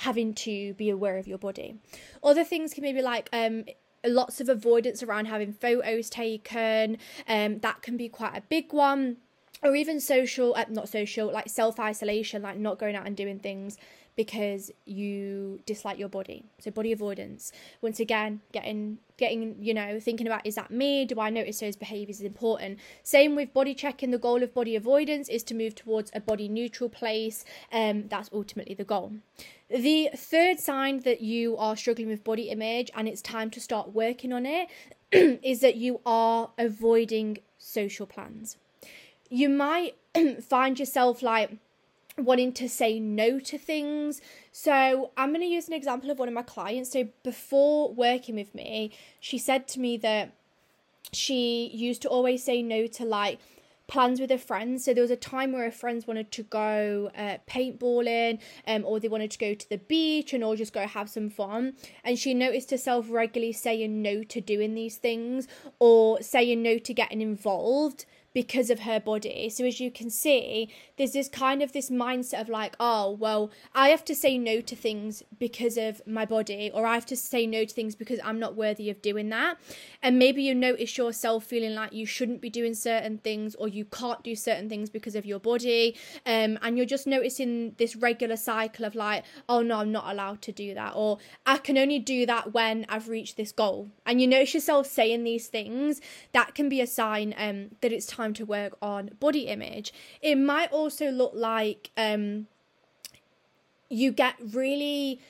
having 0.00 0.32
to 0.32 0.72
be 0.74 0.88
aware 0.88 1.18
of 1.18 1.28
your 1.28 1.38
body. 1.38 1.76
Other 2.22 2.44
things 2.44 2.72
can 2.72 2.82
maybe 2.82 3.02
like 3.02 3.28
um 3.32 3.64
lots 4.04 4.40
of 4.40 4.48
avoidance 4.48 5.02
around 5.02 5.26
having 5.26 5.52
photos 5.52 6.08
taken 6.08 6.96
um 7.28 7.58
that 7.58 7.82
can 7.82 7.98
be 7.98 8.08
quite 8.08 8.34
a 8.34 8.40
big 8.40 8.72
one 8.72 9.18
or 9.62 9.76
even 9.76 10.00
social 10.00 10.54
uh, 10.56 10.64
not 10.70 10.88
social 10.88 11.30
like 11.30 11.50
self 11.50 11.78
isolation 11.78 12.40
like 12.40 12.56
not 12.56 12.78
going 12.78 12.96
out 12.96 13.06
and 13.06 13.14
doing 13.14 13.38
things 13.38 13.76
because 14.16 14.70
you 14.84 15.60
dislike 15.66 15.98
your 15.98 16.08
body. 16.08 16.44
So 16.58 16.70
body 16.70 16.92
avoidance. 16.92 17.52
Once 17.80 18.00
again, 18.00 18.40
getting 18.52 18.98
getting, 19.16 19.56
you 19.60 19.74
know, 19.74 20.00
thinking 20.00 20.26
about 20.26 20.46
is 20.46 20.54
that 20.54 20.70
me? 20.70 21.04
Do 21.04 21.20
I 21.20 21.30
notice 21.30 21.60
those 21.60 21.76
behaviors 21.76 22.20
is 22.20 22.26
important? 22.26 22.78
Same 23.02 23.36
with 23.36 23.52
body 23.52 23.74
checking. 23.74 24.10
The 24.10 24.18
goal 24.18 24.42
of 24.42 24.54
body 24.54 24.76
avoidance 24.76 25.28
is 25.28 25.42
to 25.44 25.54
move 25.54 25.74
towards 25.74 26.10
a 26.14 26.20
body 26.20 26.48
neutral 26.48 26.88
place. 26.88 27.44
Um, 27.72 28.08
that's 28.08 28.30
ultimately 28.32 28.74
the 28.74 28.84
goal. 28.84 29.12
The 29.68 30.10
third 30.16 30.58
sign 30.58 31.00
that 31.00 31.20
you 31.20 31.56
are 31.56 31.76
struggling 31.76 32.08
with 32.08 32.24
body 32.24 32.50
image 32.50 32.90
and 32.94 33.06
it's 33.06 33.22
time 33.22 33.50
to 33.50 33.60
start 33.60 33.92
working 33.92 34.32
on 34.32 34.44
it 34.46 34.68
is 35.12 35.60
that 35.60 35.76
you 35.76 36.00
are 36.04 36.50
avoiding 36.58 37.38
social 37.58 38.06
plans. 38.06 38.56
You 39.28 39.48
might 39.48 39.94
find 40.42 40.78
yourself 40.78 41.22
like 41.22 41.58
wanting 42.18 42.52
to 42.54 42.68
say 42.68 43.00
no 43.00 43.38
to 43.40 43.58
things. 43.58 44.20
So, 44.52 45.10
I'm 45.16 45.30
going 45.30 45.40
to 45.40 45.46
use 45.46 45.68
an 45.68 45.74
example 45.74 46.10
of 46.10 46.18
one 46.18 46.28
of 46.28 46.34
my 46.34 46.42
clients. 46.42 46.92
So, 46.92 47.08
before 47.22 47.92
working 47.92 48.36
with 48.36 48.54
me, 48.54 48.92
she 49.20 49.38
said 49.38 49.68
to 49.68 49.80
me 49.80 49.96
that 49.98 50.32
she 51.12 51.70
used 51.72 52.02
to 52.02 52.08
always 52.08 52.44
say 52.44 52.62
no 52.62 52.86
to 52.86 53.04
like 53.04 53.38
plans 53.90 54.20
with 54.20 54.30
her 54.30 54.38
friends. 54.38 54.84
So 54.84 54.94
there 54.94 55.02
was 55.02 55.10
a 55.10 55.16
time 55.16 55.52
where 55.52 55.64
her 55.64 55.70
friends 55.70 56.06
wanted 56.06 56.30
to 56.30 56.44
go 56.44 57.10
uh, 57.16 57.38
paintballing, 57.48 58.38
um, 58.66 58.84
or 58.86 59.00
they 59.00 59.08
wanted 59.08 59.32
to 59.32 59.38
go 59.38 59.52
to 59.52 59.68
the 59.68 59.78
beach 59.78 60.32
and 60.32 60.44
or 60.44 60.54
just 60.54 60.72
go 60.72 60.86
have 60.86 61.10
some 61.10 61.28
fun. 61.28 61.74
And 62.04 62.18
she 62.18 62.32
noticed 62.32 62.70
herself 62.70 63.06
regularly 63.10 63.52
saying 63.52 64.00
no 64.00 64.22
to 64.22 64.40
doing 64.40 64.74
these 64.74 64.96
things 64.96 65.48
or 65.80 66.22
saying 66.22 66.62
no 66.62 66.78
to 66.78 66.94
getting 66.94 67.20
involved 67.20 68.06
because 68.32 68.70
of 68.70 68.80
her 68.80 69.00
body. 69.00 69.48
So 69.50 69.64
as 69.64 69.80
you 69.80 69.90
can 69.90 70.10
see, 70.10 70.70
there's 70.96 71.12
this 71.12 71.28
kind 71.28 71.62
of 71.62 71.72
this 71.72 71.90
mindset 71.90 72.40
of 72.40 72.48
like, 72.48 72.76
oh, 72.78 73.10
well, 73.10 73.50
I 73.74 73.88
have 73.88 74.04
to 74.06 74.14
say 74.14 74.38
no 74.38 74.60
to 74.60 74.76
things 74.76 75.22
because 75.38 75.76
of 75.76 76.00
my 76.06 76.24
body, 76.24 76.70
or 76.72 76.86
I 76.86 76.94
have 76.94 77.06
to 77.06 77.16
say 77.16 77.46
no 77.46 77.64
to 77.64 77.74
things 77.74 77.94
because 77.94 78.20
I'm 78.24 78.38
not 78.38 78.54
worthy 78.54 78.90
of 78.90 79.02
doing 79.02 79.30
that. 79.30 79.58
And 80.02 80.18
maybe 80.18 80.42
you 80.42 80.54
notice 80.54 80.96
yourself 80.96 81.44
feeling 81.44 81.74
like 81.74 81.92
you 81.92 82.06
shouldn't 82.06 82.40
be 82.40 82.50
doing 82.50 82.74
certain 82.74 83.18
things 83.18 83.54
or 83.56 83.68
you 83.68 83.84
can't 83.84 84.22
do 84.22 84.36
certain 84.36 84.68
things 84.68 84.90
because 84.90 85.14
of 85.14 85.26
your 85.26 85.40
body. 85.40 85.96
Um, 86.26 86.58
and 86.62 86.76
you're 86.76 86.86
just 86.86 87.06
noticing 87.06 87.74
this 87.78 87.96
regular 87.96 88.36
cycle 88.36 88.84
of 88.84 88.94
like, 88.94 89.24
oh 89.48 89.62
no, 89.62 89.78
I'm 89.78 89.92
not 89.92 90.10
allowed 90.10 90.42
to 90.42 90.52
do 90.52 90.74
that, 90.74 90.92
or 90.94 91.18
I 91.46 91.58
can 91.58 91.76
only 91.78 91.98
do 91.98 92.26
that 92.26 92.52
when 92.52 92.86
I've 92.88 93.08
reached 93.08 93.36
this 93.36 93.50
goal. 93.50 93.90
And 94.06 94.20
you 94.20 94.26
notice 94.26 94.54
yourself 94.54 94.86
saying 94.86 95.24
these 95.24 95.48
things, 95.48 96.00
that 96.32 96.54
can 96.54 96.68
be 96.68 96.80
a 96.80 96.86
sign 96.86 97.34
um 97.38 97.70
that 97.80 97.92
it's 97.92 98.06
time 98.06 98.19
time 98.20 98.34
to 98.34 98.44
work 98.44 98.76
on 98.82 99.10
body 99.18 99.46
image. 99.46 99.92
It 100.20 100.36
might 100.36 100.70
also 100.72 101.10
look 101.10 101.32
like 101.34 101.90
um, 101.96 102.46
you 103.88 104.12
get 104.12 104.34
really 104.52 105.20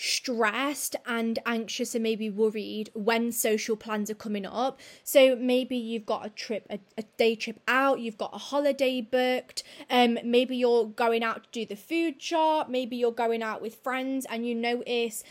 stressed 0.00 0.94
and 1.06 1.40
anxious 1.44 1.92
and 1.92 2.04
maybe 2.04 2.30
worried 2.30 2.88
when 2.94 3.32
social 3.32 3.76
plans 3.76 4.08
are 4.08 4.14
coming 4.14 4.46
up. 4.46 4.78
So 5.02 5.34
maybe 5.34 5.76
you've 5.76 6.06
got 6.06 6.24
a 6.24 6.30
trip, 6.30 6.64
a, 6.70 6.78
a, 6.96 7.02
day 7.16 7.34
trip 7.34 7.60
out, 7.66 7.98
you've 7.98 8.16
got 8.16 8.32
a 8.32 8.38
holiday 8.38 9.00
booked, 9.00 9.64
um, 9.90 10.16
maybe 10.24 10.56
you're 10.56 10.86
going 10.86 11.24
out 11.24 11.42
to 11.44 11.48
do 11.50 11.66
the 11.66 11.74
food 11.74 12.22
shop, 12.22 12.68
maybe 12.68 12.96
you're 12.96 13.10
going 13.10 13.42
out 13.42 13.60
with 13.60 13.74
friends 13.74 14.24
and 14.30 14.46
you 14.46 14.54
notice 14.54 15.24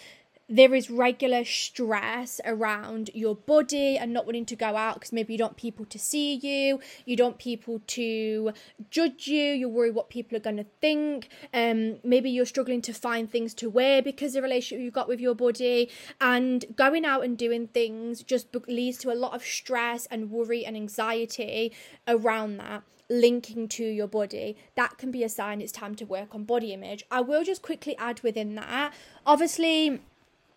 there 0.50 0.74
is 0.74 0.90
regular 0.90 1.44
stress 1.44 2.40
around 2.46 3.10
your 3.14 3.36
body 3.36 3.98
and 3.98 4.14
not 4.14 4.26
wanting 4.26 4.46
to 4.46 4.56
go 4.56 4.78
out 4.78 4.96
because 4.96 5.12
maybe 5.12 5.34
you 5.34 5.38
don't 5.38 5.50
want 5.50 5.58
people 5.58 5.86
to 5.86 6.00
see 6.00 6.36
you, 6.36 6.80
you 7.06 7.18
don't 7.18 7.28
want 7.28 7.38
people 7.38 7.82
to 7.86 8.54
judge 8.90 9.28
you, 9.28 9.44
you're 9.44 9.68
worried 9.68 9.94
what 9.94 10.10
people 10.10 10.38
are 10.38 10.42
going 10.42 10.58
to 10.58 10.66
think, 10.80 11.30
um, 11.54 11.98
maybe 12.04 12.30
you're 12.30 12.46
struggling 12.46 12.82
to 12.82 12.94
find 12.94 13.30
things 13.30 13.54
to 13.54 13.70
wear 13.70 14.02
because 14.02 14.36
of 14.36 14.36
the 14.36 14.42
relationship 14.42 14.84
you've 14.84 14.94
got 14.94 15.10
with 15.10 15.20
your 15.20 15.36
body, 15.36 15.90
and 16.22 16.66
going 16.76 17.04
out 17.04 17.24
and 17.24 17.38
doing 17.38 17.68
things 17.68 18.24
just 18.24 18.48
leads 18.68 18.98
to 18.98 19.12
a 19.12 19.16
lot 19.16 19.34
of 19.34 19.44
stress 19.44 20.06
and 20.06 20.32
worry 20.32 20.66
and 20.66 20.78
anxiety 20.78 21.74
around 22.08 22.58
that 22.58 22.84
linking 23.10 23.70
to 23.70 23.84
your 23.84 24.08
body, 24.08 24.58
that 24.76 24.98
can 24.98 25.12
be 25.12 25.24
a 25.24 25.30
sign 25.30 25.62
it's 25.62 25.72
time 25.72 25.96
to 25.96 26.06
work 26.06 26.36
on 26.36 26.44
body 26.44 26.74
image. 26.74 27.06
I 27.10 27.22
will 27.22 27.44
just 27.44 27.62
quickly 27.62 27.98
add 27.98 28.22
within 28.22 28.56
that, 28.56 28.94
obviously 29.26 30.02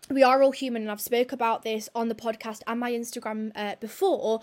we 0.09 0.23
are 0.23 0.41
all 0.41 0.51
human 0.51 0.81
and 0.81 0.91
i've 0.91 1.01
spoke 1.01 1.31
about 1.31 1.63
this 1.63 1.87
on 1.93 2.09
the 2.09 2.15
podcast 2.15 2.61
and 2.67 2.79
my 2.79 2.91
instagram 2.91 3.51
uh, 3.55 3.75
before. 3.79 4.41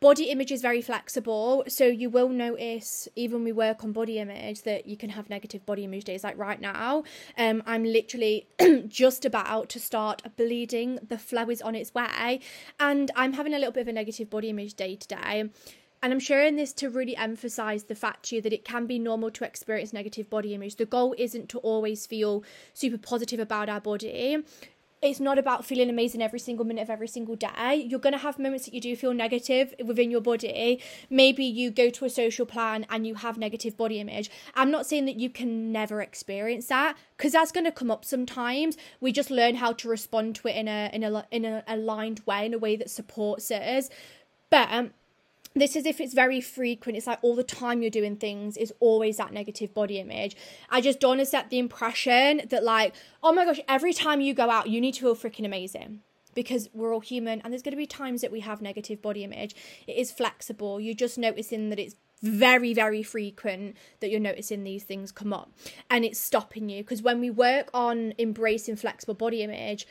Body 0.00 0.24
image 0.24 0.52
is 0.52 0.60
very 0.60 0.82
flexible 0.82 1.64
so 1.66 1.86
you 1.86 2.10
will 2.10 2.28
notice 2.28 3.08
even 3.16 3.42
we 3.42 3.52
work 3.52 3.82
on 3.84 3.92
body 3.92 4.18
image 4.18 4.62
that 4.62 4.86
you 4.86 4.98
can 4.98 5.08
have 5.10 5.30
negative 5.30 5.64
body 5.64 5.84
image 5.84 6.04
days. 6.04 6.22
Like 6.24 6.36
right 6.36 6.60
now 6.60 7.04
um 7.38 7.62
i'm 7.64 7.84
literally 7.84 8.46
just 8.86 9.24
about 9.24 9.68
to 9.70 9.80
start 9.80 10.22
bleeding. 10.36 10.98
The 11.08 11.16
flow 11.16 11.48
is 11.48 11.62
on 11.62 11.74
its 11.74 11.94
way 11.94 12.40
and 12.78 13.10
i'm 13.16 13.32
having 13.32 13.54
a 13.54 13.58
little 13.58 13.72
bit 13.72 13.82
of 13.82 13.88
a 13.88 13.92
negative 13.92 14.28
body 14.28 14.50
image 14.50 14.74
day 14.74 14.96
today. 14.96 15.48
And 16.02 16.12
I'm 16.12 16.20
sharing 16.20 16.56
this 16.56 16.74
to 16.74 16.90
really 16.90 17.16
emphasize 17.16 17.84
the 17.84 17.94
fact 17.94 18.26
to 18.26 18.36
you 18.36 18.42
that 18.42 18.52
it 18.52 18.62
can 18.62 18.84
be 18.84 18.98
normal 18.98 19.30
to 19.30 19.44
experience 19.44 19.94
negative 19.94 20.28
body 20.28 20.52
image. 20.52 20.76
The 20.76 20.84
goal 20.84 21.14
isn't 21.16 21.48
to 21.48 21.58
always 21.60 22.04
feel 22.04 22.44
super 22.74 22.98
positive 22.98 23.40
about 23.40 23.70
our 23.70 23.80
body 23.80 24.44
it's 25.04 25.20
not 25.20 25.38
about 25.38 25.64
feeling 25.64 25.90
amazing 25.90 26.22
every 26.22 26.38
single 26.38 26.64
minute 26.64 26.82
of 26.82 26.90
every 26.90 27.08
single 27.08 27.36
day. 27.36 27.86
You're 27.86 28.00
going 28.00 28.14
to 28.14 28.18
have 28.18 28.38
moments 28.38 28.64
that 28.64 28.74
you 28.74 28.80
do 28.80 28.96
feel 28.96 29.12
negative 29.12 29.74
within 29.84 30.10
your 30.10 30.20
body. 30.20 30.80
Maybe 31.10 31.44
you 31.44 31.70
go 31.70 31.90
to 31.90 32.04
a 32.04 32.10
social 32.10 32.46
plan 32.46 32.86
and 32.88 33.06
you 33.06 33.16
have 33.16 33.36
negative 33.36 33.76
body 33.76 34.00
image. 34.00 34.30
I'm 34.54 34.70
not 34.70 34.86
saying 34.86 35.04
that 35.06 35.16
you 35.16 35.28
can 35.30 35.72
never 35.72 36.00
experience 36.00 36.66
that 36.66 36.96
because 37.16 37.32
that's 37.32 37.52
going 37.52 37.64
to 37.64 37.72
come 37.72 37.90
up 37.90 38.04
sometimes. 38.04 38.76
We 39.00 39.12
just 39.12 39.30
learn 39.30 39.56
how 39.56 39.72
to 39.74 39.88
respond 39.88 40.36
to 40.36 40.48
it 40.48 40.56
in 40.56 40.68
a 40.68 40.90
in 40.92 41.04
a 41.04 41.26
in 41.30 41.44
a 41.44 41.62
aligned 41.66 42.20
way, 42.26 42.46
in 42.46 42.54
a 42.54 42.58
way 42.58 42.76
that 42.76 42.90
supports 42.90 43.50
us. 43.50 43.90
But 44.50 44.68
um, 44.70 44.92
this 45.54 45.76
is 45.76 45.86
if 45.86 46.00
it's 46.00 46.14
very 46.14 46.40
frequent 46.40 46.96
it's 46.96 47.06
like 47.06 47.18
all 47.22 47.36
the 47.36 47.44
time 47.44 47.80
you're 47.80 47.90
doing 47.90 48.16
things 48.16 48.56
is 48.56 48.72
always 48.80 49.16
that 49.16 49.32
negative 49.32 49.72
body 49.72 49.98
image. 49.98 50.36
I 50.70 50.80
just 50.80 51.00
don't 51.00 51.20
accept 51.20 51.50
the 51.50 51.58
impression 51.58 52.42
that 52.48 52.64
like 52.64 52.94
oh 53.22 53.32
my 53.32 53.44
gosh 53.44 53.60
every 53.68 53.92
time 53.92 54.20
you 54.20 54.34
go 54.34 54.50
out 54.50 54.68
you 54.68 54.80
need 54.80 54.94
to 54.94 55.00
feel 55.00 55.16
freaking 55.16 55.44
amazing. 55.44 56.00
Because 56.34 56.68
we're 56.74 56.92
all 56.92 57.00
human 57.00 57.40
and 57.42 57.52
there's 57.52 57.62
going 57.62 57.72
to 57.72 57.76
be 57.76 57.86
times 57.86 58.20
that 58.22 58.32
we 58.32 58.40
have 58.40 58.60
negative 58.60 59.00
body 59.00 59.22
image. 59.22 59.54
It 59.86 59.96
is 59.96 60.10
flexible. 60.10 60.80
You're 60.80 60.92
just 60.92 61.16
noticing 61.16 61.70
that 61.70 61.78
it's 61.78 61.94
very 62.22 62.74
very 62.74 63.04
frequent 63.04 63.76
that 64.00 64.10
you're 64.10 64.18
noticing 64.18 64.64
these 64.64 64.82
things 64.82 65.12
come 65.12 65.32
up. 65.32 65.52
And 65.88 66.04
it's 66.04 66.18
stopping 66.18 66.68
you. 66.68 66.82
Because 66.82 67.02
when 67.02 67.20
we 67.20 67.30
work 67.30 67.70
on 67.72 68.14
embracing 68.18 68.74
flexible 68.74 69.14
body 69.14 69.42
image 69.42 69.86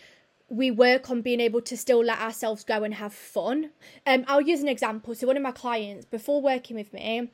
we 0.50 0.69
work 0.69 1.09
on 1.09 1.21
being 1.21 1.39
able 1.39 1.62
to 1.62 1.75
still 1.75 2.03
let 2.03 2.19
ourselves 2.19 2.63
go 2.63 2.83
and 2.83 2.95
have 2.95 3.13
fun. 3.13 3.71
Um, 4.05 4.25
I'll 4.27 4.41
use 4.41 4.62
an 4.62 4.67
example. 4.67 5.15
So 5.15 5.27
one 5.27 5.38
of 5.38 5.43
my 5.43 5.51
clients, 5.51 6.05
before 6.05 6.41
working 6.41 6.75
with 6.75 6.93
me, 6.93 7.29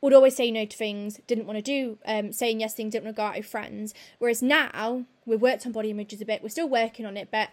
would 0.00 0.12
always 0.12 0.36
say 0.36 0.50
no 0.50 0.64
to 0.64 0.76
things, 0.76 1.20
didn't 1.26 1.46
want 1.46 1.58
to 1.58 1.62
do, 1.62 1.98
um, 2.06 2.32
saying 2.32 2.60
yes 2.60 2.74
things, 2.74 2.92
didn't 2.92 3.04
want 3.04 3.16
to 3.16 3.20
go 3.20 3.26
out 3.26 3.36
with 3.36 3.46
friends. 3.46 3.94
Whereas 4.18 4.42
now 4.42 5.04
we've 5.24 5.40
worked 5.40 5.66
on 5.66 5.72
body 5.72 5.90
images 5.90 6.20
a 6.20 6.24
bit, 6.24 6.42
we're 6.42 6.48
still 6.48 6.68
working 6.68 7.06
on 7.06 7.16
it, 7.16 7.28
but 7.30 7.48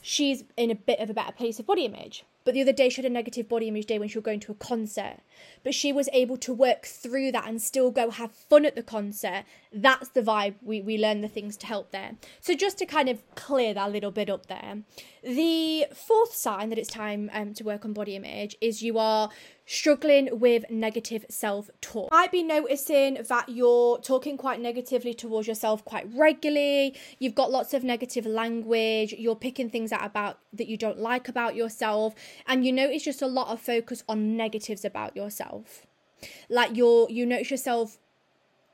she's 0.00 0.44
in 0.56 0.70
a 0.70 0.74
bit 0.74 1.00
of 1.00 1.10
a 1.10 1.14
better 1.14 1.32
place 1.32 1.58
of 1.58 1.66
body 1.66 1.84
image. 1.84 2.24
But 2.48 2.54
the 2.54 2.62
other 2.62 2.72
day 2.72 2.88
she 2.88 3.02
had 3.02 3.04
a 3.04 3.12
negative 3.12 3.46
body 3.46 3.68
image 3.68 3.84
day 3.84 3.98
when 3.98 4.08
she 4.08 4.16
was 4.16 4.24
going 4.24 4.40
to 4.40 4.52
a 4.52 4.54
concert. 4.54 5.18
But 5.62 5.74
she 5.74 5.92
was 5.92 6.08
able 6.14 6.38
to 6.38 6.54
work 6.54 6.86
through 6.86 7.30
that 7.32 7.46
and 7.46 7.60
still 7.60 7.90
go 7.90 8.08
have 8.08 8.32
fun 8.32 8.64
at 8.64 8.74
the 8.74 8.82
concert. 8.82 9.44
That's 9.70 10.08
the 10.08 10.22
vibe. 10.22 10.54
We, 10.62 10.80
we 10.80 10.96
learn 10.96 11.20
the 11.20 11.28
things 11.28 11.58
to 11.58 11.66
help 11.66 11.90
there. 11.90 12.12
So 12.40 12.54
just 12.54 12.78
to 12.78 12.86
kind 12.86 13.10
of 13.10 13.20
clear 13.34 13.74
that 13.74 13.92
little 13.92 14.10
bit 14.10 14.30
up 14.30 14.46
there. 14.46 14.78
The 15.22 15.88
fourth 15.94 16.34
sign 16.34 16.70
that 16.70 16.78
it's 16.78 16.88
time 16.88 17.28
um, 17.34 17.52
to 17.52 17.64
work 17.64 17.84
on 17.84 17.92
body 17.92 18.16
image 18.16 18.56
is 18.62 18.82
you 18.82 18.96
are 18.96 19.28
struggling 19.68 20.40
with 20.40 20.64
negative 20.70 21.26
self 21.28 21.68
talk. 21.82 22.10
Might 22.10 22.32
be 22.32 22.42
noticing 22.42 23.18
that 23.28 23.48
you're 23.50 23.98
talking 23.98 24.38
quite 24.38 24.60
negatively 24.60 25.12
towards 25.12 25.46
yourself 25.46 25.84
quite 25.84 26.08
regularly. 26.14 26.96
You've 27.18 27.34
got 27.34 27.50
lots 27.50 27.74
of 27.74 27.84
negative 27.84 28.24
language. 28.24 29.12
You're 29.12 29.36
picking 29.36 29.68
things 29.68 29.92
out 29.92 30.06
about 30.06 30.38
that 30.54 30.68
you 30.68 30.78
don't 30.78 30.98
like 30.98 31.28
about 31.28 31.54
yourself, 31.54 32.14
and 32.46 32.64
you 32.64 32.72
notice 32.72 33.04
just 33.04 33.22
a 33.22 33.26
lot 33.26 33.48
of 33.48 33.60
focus 33.60 34.02
on 34.08 34.36
negatives 34.36 34.84
about 34.84 35.16
yourself. 35.16 35.86
Like 36.48 36.76
you're 36.76 37.08
you 37.10 37.26
notice 37.26 37.50
yourself 37.50 37.98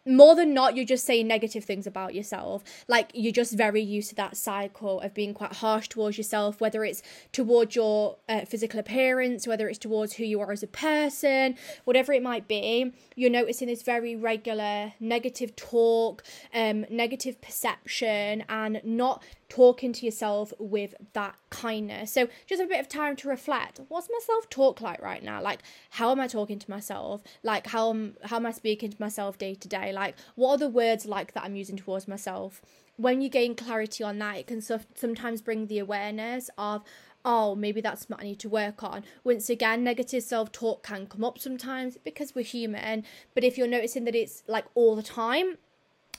more 0.06 0.34
than 0.34 0.52
not 0.52 0.76
you're 0.76 0.84
just 0.84 1.06
saying 1.06 1.26
negative 1.26 1.64
things 1.64 1.86
about 1.86 2.14
yourself 2.14 2.62
like 2.88 3.10
you're 3.14 3.32
just 3.32 3.54
very 3.54 3.80
used 3.80 4.10
to 4.10 4.14
that 4.14 4.36
cycle 4.36 5.00
of 5.00 5.14
being 5.14 5.32
quite 5.32 5.52
harsh 5.54 5.88
towards 5.88 6.18
yourself 6.18 6.60
whether 6.60 6.84
it's 6.84 7.02
towards 7.32 7.74
your 7.74 8.16
uh, 8.28 8.44
physical 8.44 8.78
appearance 8.78 9.46
whether 9.46 9.68
it's 9.68 9.78
towards 9.78 10.14
who 10.14 10.24
you 10.24 10.40
are 10.40 10.52
as 10.52 10.62
a 10.62 10.66
person 10.66 11.56
whatever 11.84 12.12
it 12.12 12.22
might 12.22 12.46
be 12.46 12.92
you're 13.16 13.30
noticing 13.30 13.68
this 13.68 13.82
very 13.82 14.14
regular 14.14 14.92
negative 15.00 15.56
talk 15.56 16.22
um 16.54 16.84
negative 16.90 17.40
perception 17.40 18.44
and 18.48 18.80
not 18.84 19.22
talking 19.54 19.92
to 19.92 20.04
yourself 20.04 20.52
with 20.58 20.94
that 21.12 21.36
kindness. 21.50 22.12
So 22.12 22.28
just 22.46 22.60
a 22.60 22.66
bit 22.66 22.80
of 22.80 22.88
time 22.88 23.14
to 23.16 23.28
reflect. 23.28 23.80
What's 23.88 24.08
my 24.10 24.18
self 24.20 24.50
talk 24.50 24.80
like 24.80 25.00
right 25.00 25.22
now? 25.22 25.40
Like 25.40 25.60
how 25.90 26.10
am 26.10 26.18
I 26.18 26.26
talking 26.26 26.58
to 26.58 26.70
myself? 26.70 27.22
Like 27.44 27.68
how 27.68 27.90
am 27.90 28.16
how 28.24 28.36
am 28.36 28.46
I 28.46 28.50
speaking 28.50 28.90
to 28.90 28.96
myself 28.98 29.38
day 29.38 29.54
to 29.54 29.68
day? 29.68 29.92
Like 29.94 30.16
what 30.34 30.50
are 30.52 30.58
the 30.58 30.68
words 30.68 31.06
like 31.06 31.32
that 31.32 31.44
I'm 31.44 31.56
using 31.56 31.76
towards 31.76 32.08
myself? 32.08 32.60
When 32.96 33.20
you 33.20 33.28
gain 33.28 33.56
clarity 33.56 34.04
on 34.04 34.18
that, 34.18 34.36
it 34.36 34.46
can 34.46 34.60
sometimes 34.60 35.40
bring 35.42 35.66
the 35.66 35.78
awareness 35.78 36.50
of 36.58 36.84
oh, 37.24 37.54
maybe 37.54 37.80
that's 37.80 38.08
what 38.08 38.20
I 38.20 38.24
need 38.24 38.38
to 38.40 38.48
work 38.48 38.82
on. 38.82 39.02
Once 39.24 39.48
again, 39.48 39.82
negative 39.82 40.22
self 40.22 40.52
talk 40.52 40.82
can 40.82 41.06
come 41.06 41.24
up 41.24 41.38
sometimes 41.38 41.96
because 42.04 42.34
we're 42.34 42.44
human, 42.44 43.04
but 43.34 43.44
if 43.44 43.56
you're 43.56 43.66
noticing 43.66 44.04
that 44.04 44.14
it's 44.14 44.42
like 44.46 44.66
all 44.74 44.94
the 44.94 45.02
time, 45.02 45.56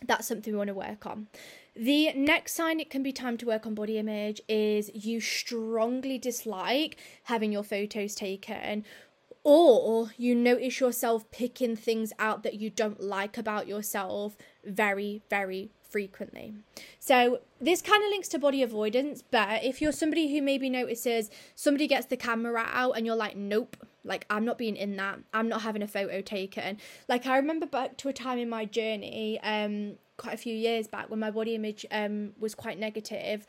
that's 0.04 0.28
something 0.28 0.54
we 0.54 0.58
want 0.58 0.70
to 0.70 0.74
work 0.74 1.06
on. 1.06 1.28
The 1.76 2.14
next 2.14 2.54
sign 2.54 2.80
it 2.80 2.90
can 2.90 3.04
be 3.04 3.12
time 3.12 3.38
to 3.38 3.46
work 3.46 3.66
on 3.66 3.76
body 3.76 3.98
image 3.98 4.40
is 4.48 4.90
you 4.94 5.20
strongly 5.20 6.18
dislike 6.18 6.96
having 7.24 7.52
your 7.52 7.64
photos 7.64 8.16
taken 8.16 8.86
or 9.54 10.12
you 10.18 10.34
notice 10.36 10.80
yourself 10.80 11.30
picking 11.30 11.76
things 11.76 12.12
out 12.18 12.44
that 12.44 12.56
you 12.56 12.70
don't 12.70 13.00
like 13.00 13.38
about 13.38 13.68
yourself 13.68 14.36
very, 14.64 15.22
very 15.30 15.70
frequently. 15.88 16.56
So, 17.00 17.40
this 17.62 17.82
kind 17.82 18.04
of 18.04 18.10
links 18.10 18.28
to 18.30 18.40
body 18.40 18.64
avoidance, 18.64 19.24
but 19.30 19.64
if 19.64 19.82
you're 19.82 19.92
somebody 19.92 20.34
who 20.34 20.42
maybe 20.42 20.70
notices 20.70 21.30
somebody 21.54 21.88
gets 21.88 22.08
the 22.08 22.18
camera 22.18 22.66
out 22.72 22.94
and 22.98 23.06
you're 23.06 23.16
like, 23.16 23.38
nope, 23.38 23.78
like 24.04 24.26
I'm 24.30 24.46
not 24.46 24.58
being 24.58 24.76
in 24.76 24.96
that, 24.98 25.20
I'm 25.34 25.48
not 25.48 25.62
having 25.62 25.84
a 25.84 25.88
photo 25.88 26.22
taken. 26.22 26.80
Like, 27.08 27.28
I 27.28 27.38
remember 27.38 27.68
back 27.68 27.98
to 27.98 28.10
a 28.10 28.14
time 28.14 28.40
in 28.40 28.50
my 28.50 28.66
journey, 28.66 29.40
um, 29.42 29.98
quite 30.18 30.34
a 30.34 30.38
few 30.38 30.56
years 30.56 30.88
back 30.88 31.10
when 31.10 31.20
my 31.20 31.30
body 31.30 31.56
image 31.56 31.86
um 31.92 32.32
was 32.40 32.56
quite 32.56 32.80
negative 32.80 33.46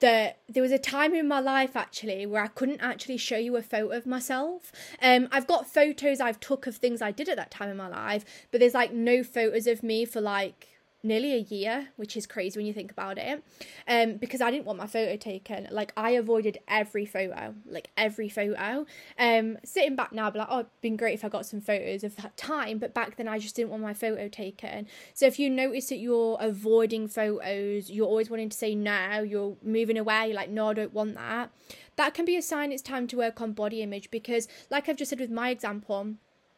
that 0.00 0.38
there 0.48 0.62
was 0.62 0.72
a 0.72 0.78
time 0.78 1.14
in 1.14 1.26
my 1.26 1.40
life 1.40 1.76
actually 1.76 2.24
where 2.26 2.42
I 2.42 2.48
couldn't 2.48 2.80
actually 2.80 3.16
show 3.16 3.36
you 3.36 3.56
a 3.56 3.62
photo 3.62 3.96
of 3.96 4.06
myself. 4.06 4.72
Um, 5.02 5.28
I've 5.32 5.46
got 5.46 5.68
photos 5.68 6.20
I've 6.20 6.40
took 6.40 6.66
of 6.66 6.76
things 6.76 7.02
I 7.02 7.10
did 7.10 7.28
at 7.28 7.36
that 7.36 7.50
time 7.50 7.68
in 7.68 7.76
my 7.76 7.88
life, 7.88 8.24
but 8.50 8.60
there's 8.60 8.74
like 8.74 8.92
no 8.92 9.22
photos 9.22 9.66
of 9.66 9.82
me 9.82 10.04
for 10.04 10.20
like 10.20 10.77
nearly 11.08 11.34
a 11.34 11.38
year, 11.38 11.88
which 11.96 12.16
is 12.16 12.26
crazy 12.26 12.58
when 12.58 12.66
you 12.66 12.72
think 12.72 12.90
about 12.90 13.18
it. 13.18 13.42
Um, 13.88 14.16
because 14.16 14.40
I 14.40 14.50
didn't 14.50 14.66
want 14.66 14.78
my 14.78 14.86
photo 14.86 15.16
taken. 15.16 15.66
Like 15.70 15.92
I 15.96 16.10
avoided 16.10 16.58
every 16.68 17.06
photo, 17.06 17.54
like 17.66 17.90
every 17.96 18.28
photo. 18.28 18.86
Um, 19.18 19.58
sitting 19.64 19.96
back 19.96 20.12
now, 20.12 20.26
I'd 20.26 20.34
be 20.34 20.38
like, 20.38 20.48
oh, 20.50 20.60
it'd 20.60 20.80
been 20.80 20.96
great 20.96 21.14
if 21.14 21.24
I 21.24 21.28
got 21.28 21.46
some 21.46 21.60
photos 21.60 22.04
of 22.04 22.14
that 22.16 22.36
time. 22.36 22.78
But 22.78 22.94
back 22.94 23.16
then, 23.16 23.26
I 23.26 23.38
just 23.38 23.56
didn't 23.56 23.70
want 23.70 23.82
my 23.82 23.94
photo 23.94 24.28
taken. 24.28 24.86
So 25.14 25.26
if 25.26 25.38
you 25.38 25.50
notice 25.50 25.88
that 25.88 25.98
you're 25.98 26.36
avoiding 26.40 27.08
photos, 27.08 27.90
you're 27.90 28.06
always 28.06 28.30
wanting 28.30 28.50
to 28.50 28.56
say 28.56 28.74
no, 28.74 29.22
you're 29.22 29.56
moving 29.62 29.98
away, 29.98 30.26
you're 30.26 30.36
like, 30.36 30.50
no, 30.50 30.68
I 30.68 30.74
don't 30.74 30.92
want 30.92 31.14
that. 31.14 31.50
That 31.96 32.14
can 32.14 32.24
be 32.24 32.36
a 32.36 32.42
sign 32.42 32.70
it's 32.70 32.82
time 32.82 33.08
to 33.08 33.16
work 33.16 33.40
on 33.40 33.52
body 33.52 33.82
image 33.82 34.10
because, 34.10 34.46
like 34.70 34.88
I've 34.88 34.96
just 34.96 35.10
said 35.10 35.18
with 35.18 35.30
my 35.30 35.50
example 35.50 36.14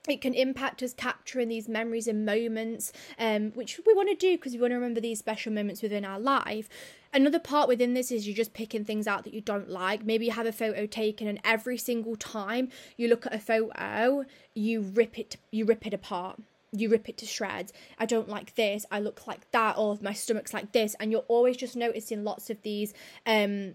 it 0.08 0.20
can 0.20 0.34
impact 0.34 0.82
us 0.82 0.94
capturing 0.94 1.48
these 1.48 1.68
memories 1.68 2.08
and 2.08 2.24
moments, 2.24 2.92
um, 3.18 3.52
which 3.52 3.78
we 3.86 3.92
want 3.92 4.08
to 4.08 4.14
do 4.14 4.36
because 4.36 4.54
we 4.54 4.60
want 4.60 4.70
to 4.70 4.76
remember 4.76 5.00
these 5.00 5.18
special 5.18 5.52
moments 5.52 5.82
within 5.82 6.04
our 6.04 6.18
life. 6.18 6.68
Another 7.12 7.38
part 7.38 7.68
within 7.68 7.92
this 7.92 8.10
is 8.10 8.26
you're 8.26 8.36
just 8.36 8.54
picking 8.54 8.84
things 8.84 9.06
out 9.06 9.24
that 9.24 9.34
you 9.34 9.40
don't 9.40 9.68
like. 9.68 10.04
Maybe 10.04 10.26
you 10.26 10.32
have 10.32 10.46
a 10.46 10.52
photo 10.52 10.86
taken, 10.86 11.26
and 11.26 11.40
every 11.44 11.76
single 11.76 12.16
time 12.16 12.70
you 12.96 13.08
look 13.08 13.26
at 13.26 13.34
a 13.34 13.38
photo, 13.38 14.24
you 14.54 14.80
rip 14.80 15.18
it, 15.18 15.36
you 15.50 15.64
rip 15.64 15.86
it 15.86 15.94
apart 15.94 16.40
you 16.72 16.88
rip 16.88 17.08
it 17.08 17.18
to 17.18 17.26
shreds. 17.26 17.72
I 17.98 18.06
don't 18.06 18.28
like 18.28 18.54
this. 18.54 18.86
I 18.92 19.00
look 19.00 19.26
like 19.26 19.50
that, 19.50 19.76
or 19.76 19.98
my 20.00 20.12
stomach's 20.12 20.54
like 20.54 20.70
this, 20.70 20.94
and 21.00 21.10
you're 21.10 21.24
always 21.26 21.56
just 21.56 21.74
noticing 21.74 22.22
lots 22.22 22.48
of 22.48 22.62
these 22.62 22.94
um 23.26 23.74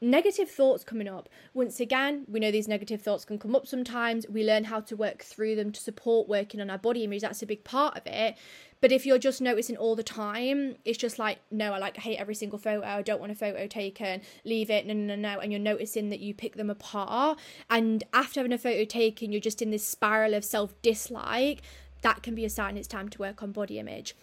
negative 0.00 0.50
thoughts 0.50 0.84
coming 0.84 1.08
up. 1.08 1.28
Once 1.54 1.80
again, 1.80 2.24
we 2.28 2.40
know 2.40 2.50
these 2.50 2.68
negative 2.68 3.02
thoughts 3.02 3.24
can 3.24 3.38
come 3.38 3.56
up 3.56 3.66
sometimes. 3.66 4.26
We 4.28 4.44
learn 4.44 4.64
how 4.64 4.80
to 4.80 4.96
work 4.96 5.22
through 5.22 5.56
them 5.56 5.72
to 5.72 5.80
support 5.80 6.28
working 6.28 6.60
on 6.60 6.70
our 6.70 6.78
body 6.78 7.04
image. 7.04 7.22
That's 7.22 7.42
a 7.42 7.46
big 7.46 7.64
part 7.64 7.96
of 7.96 8.06
it. 8.06 8.36
But 8.80 8.92
if 8.92 9.04
you're 9.04 9.18
just 9.18 9.40
noticing 9.40 9.76
all 9.76 9.96
the 9.96 10.04
time, 10.04 10.76
it's 10.84 10.98
just 10.98 11.18
like, 11.18 11.38
no, 11.50 11.72
I 11.72 11.78
like 11.78 11.98
I 11.98 12.02
hate 12.02 12.18
every 12.18 12.36
single 12.36 12.58
photo. 12.58 12.86
I 12.86 13.02
don't 13.02 13.20
want 13.20 13.32
a 13.32 13.34
photo 13.34 13.66
taken. 13.66 14.20
Leave 14.44 14.70
it. 14.70 14.86
No, 14.86 14.94
no, 14.94 15.16
no, 15.16 15.16
no. 15.16 15.40
And 15.40 15.52
you're 15.52 15.60
noticing 15.60 16.10
that 16.10 16.20
you 16.20 16.32
pick 16.32 16.54
them 16.54 16.70
apart. 16.70 17.38
And 17.68 18.04
after 18.12 18.40
having 18.40 18.52
a 18.52 18.58
photo 18.58 18.84
taken, 18.84 19.32
you're 19.32 19.40
just 19.40 19.62
in 19.62 19.70
this 19.70 19.84
spiral 19.84 20.34
of 20.34 20.44
self 20.44 20.80
dislike. 20.80 21.62
That 22.02 22.22
can 22.22 22.36
be 22.36 22.44
a 22.44 22.50
sign 22.50 22.76
it's 22.76 22.86
time 22.86 23.08
to 23.08 23.18
work 23.18 23.42
on 23.42 23.50
body 23.50 23.80
image. 23.80 24.14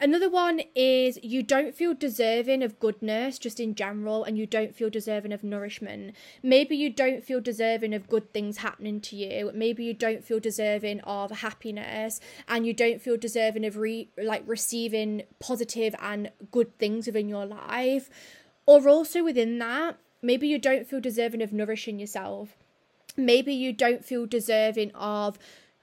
Another 0.00 0.30
one 0.30 0.60
is 0.76 1.18
you 1.22 1.42
don't 1.42 1.74
feel 1.74 1.92
deserving 1.92 2.62
of 2.62 2.78
goodness 2.78 3.38
just 3.38 3.58
in 3.58 3.74
general, 3.74 4.22
and 4.22 4.38
you 4.38 4.46
don't 4.46 4.74
feel 4.74 4.90
deserving 4.90 5.32
of 5.32 5.42
nourishment. 5.42 6.14
Maybe 6.42 6.76
you 6.76 6.90
don't 6.90 7.24
feel 7.24 7.40
deserving 7.40 7.94
of 7.94 8.08
good 8.08 8.32
things 8.32 8.58
happening 8.58 9.00
to 9.02 9.16
you. 9.16 9.50
Maybe 9.52 9.84
you 9.84 9.94
don't 9.94 10.24
feel 10.24 10.38
deserving 10.38 11.00
of 11.00 11.30
happiness, 11.30 12.20
and 12.46 12.64
you 12.64 12.72
don't 12.72 13.02
feel 13.02 13.16
deserving 13.16 13.64
of 13.64 13.76
re- 13.76 14.10
like 14.16 14.44
receiving 14.46 15.22
positive 15.40 15.94
and 16.00 16.30
good 16.52 16.78
things 16.78 17.06
within 17.06 17.28
your 17.28 17.46
life. 17.46 18.08
Or 18.66 18.88
also 18.88 19.24
within 19.24 19.58
that, 19.58 19.98
maybe 20.22 20.46
you 20.46 20.58
don't 20.58 20.86
feel 20.86 21.00
deserving 21.00 21.42
of 21.42 21.52
nourishing 21.52 21.98
yourself. 21.98 22.56
Maybe 23.16 23.52
you 23.52 23.72
don't 23.72 24.04
feel 24.04 24.26
deserving 24.26 24.92
of 24.94 25.38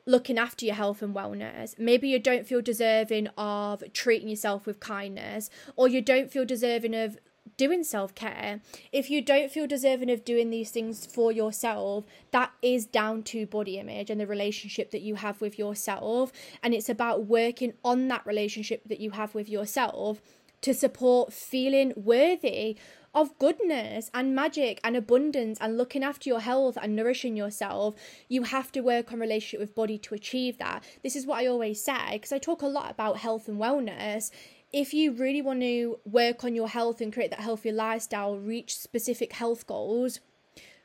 looking 0.06 0.38
after 0.38 0.66
your 0.66 0.76
health 0.76 1.02
and 1.02 1.16
wellness. 1.16 1.78
Maybe 1.80 2.08
you 2.08 2.20
don't 2.20 2.48
feel 2.48 2.62
deserving 2.62 3.28
of 3.38 3.84
treating 3.94 4.30
yourself 4.30 4.66
with 4.66 4.80
kindness, 4.80 5.50
or 5.76 5.88
you 5.88 6.02
don't 6.02 6.32
feel 6.32 6.46
deserving 6.46 6.94
of 6.96 7.18
doing 7.58 7.84
self 7.84 8.14
care. 8.16 8.62
If 8.92 9.10
you 9.10 9.22
don't 9.22 9.52
feel 9.52 9.68
deserving 9.68 10.10
of 10.12 10.26
doing 10.26 10.50
these 10.50 10.72
things 10.72 11.06
for 11.06 11.32
yourself, 11.32 12.06
that 12.32 12.52
is 12.62 12.86
down 12.86 13.24
to 13.24 13.46
body 13.46 13.78
image 13.80 14.10
and 14.10 14.20
the 14.20 14.28
relationship 14.28 14.92
that 14.92 15.02
you 15.02 15.16
have 15.16 15.42
with 15.42 15.58
yourself. 15.58 16.32
And 16.62 16.74
it's 16.74 16.90
about 16.90 17.26
working 17.26 17.74
on 17.84 18.08
that 18.10 18.26
relationship 18.26 18.84
that 18.88 19.00
you 19.00 19.12
have 19.12 19.34
with 19.36 19.50
yourself 19.50 20.22
to 20.62 20.74
support 20.74 21.32
feeling 21.32 21.94
worthy 21.96 22.78
of 23.16 23.38
goodness 23.40 24.12
and 24.14 24.36
magic 24.36 24.80
and 24.84 24.96
abundance 24.96 25.58
and 25.60 25.78
looking 25.78 26.04
after 26.04 26.30
your 26.30 26.42
health 26.42 26.78
and 26.80 26.96
nourishing 26.96 27.36
yourself, 27.36 27.96
you 28.28 28.44
have 28.44 28.72
to 28.74 28.82
work 28.82 29.12
on 29.12 29.20
relationship 29.20 29.60
with 29.60 29.74
body 29.74 29.98
to 29.98 30.14
achieve 30.14 30.58
that. 30.60 30.84
This 31.02 31.16
is 31.16 31.26
what 31.26 31.40
I 31.40 31.48
always 31.48 31.82
say 31.82 32.12
because 32.14 32.32
I 32.32 32.38
talk 32.38 32.62
a 32.62 32.68
lot 32.68 32.92
about 32.92 33.18
health 33.18 33.48
and 33.48 33.60
wellness 33.60 34.30
if 34.74 34.94
you 34.94 35.14
really 35.14 35.42
want 35.42 35.62
to 35.62 36.00
work 36.04 36.44
on 36.44 36.54
your 36.54 36.68
health 36.68 37.00
and 37.00 37.14
create 37.14 37.30
that 37.32 37.40
healthy 37.40 37.72
lifestyle, 37.72 38.38
reach 38.38 38.76
specific 38.76 39.32
health 39.32 39.66
goals, 39.66 40.20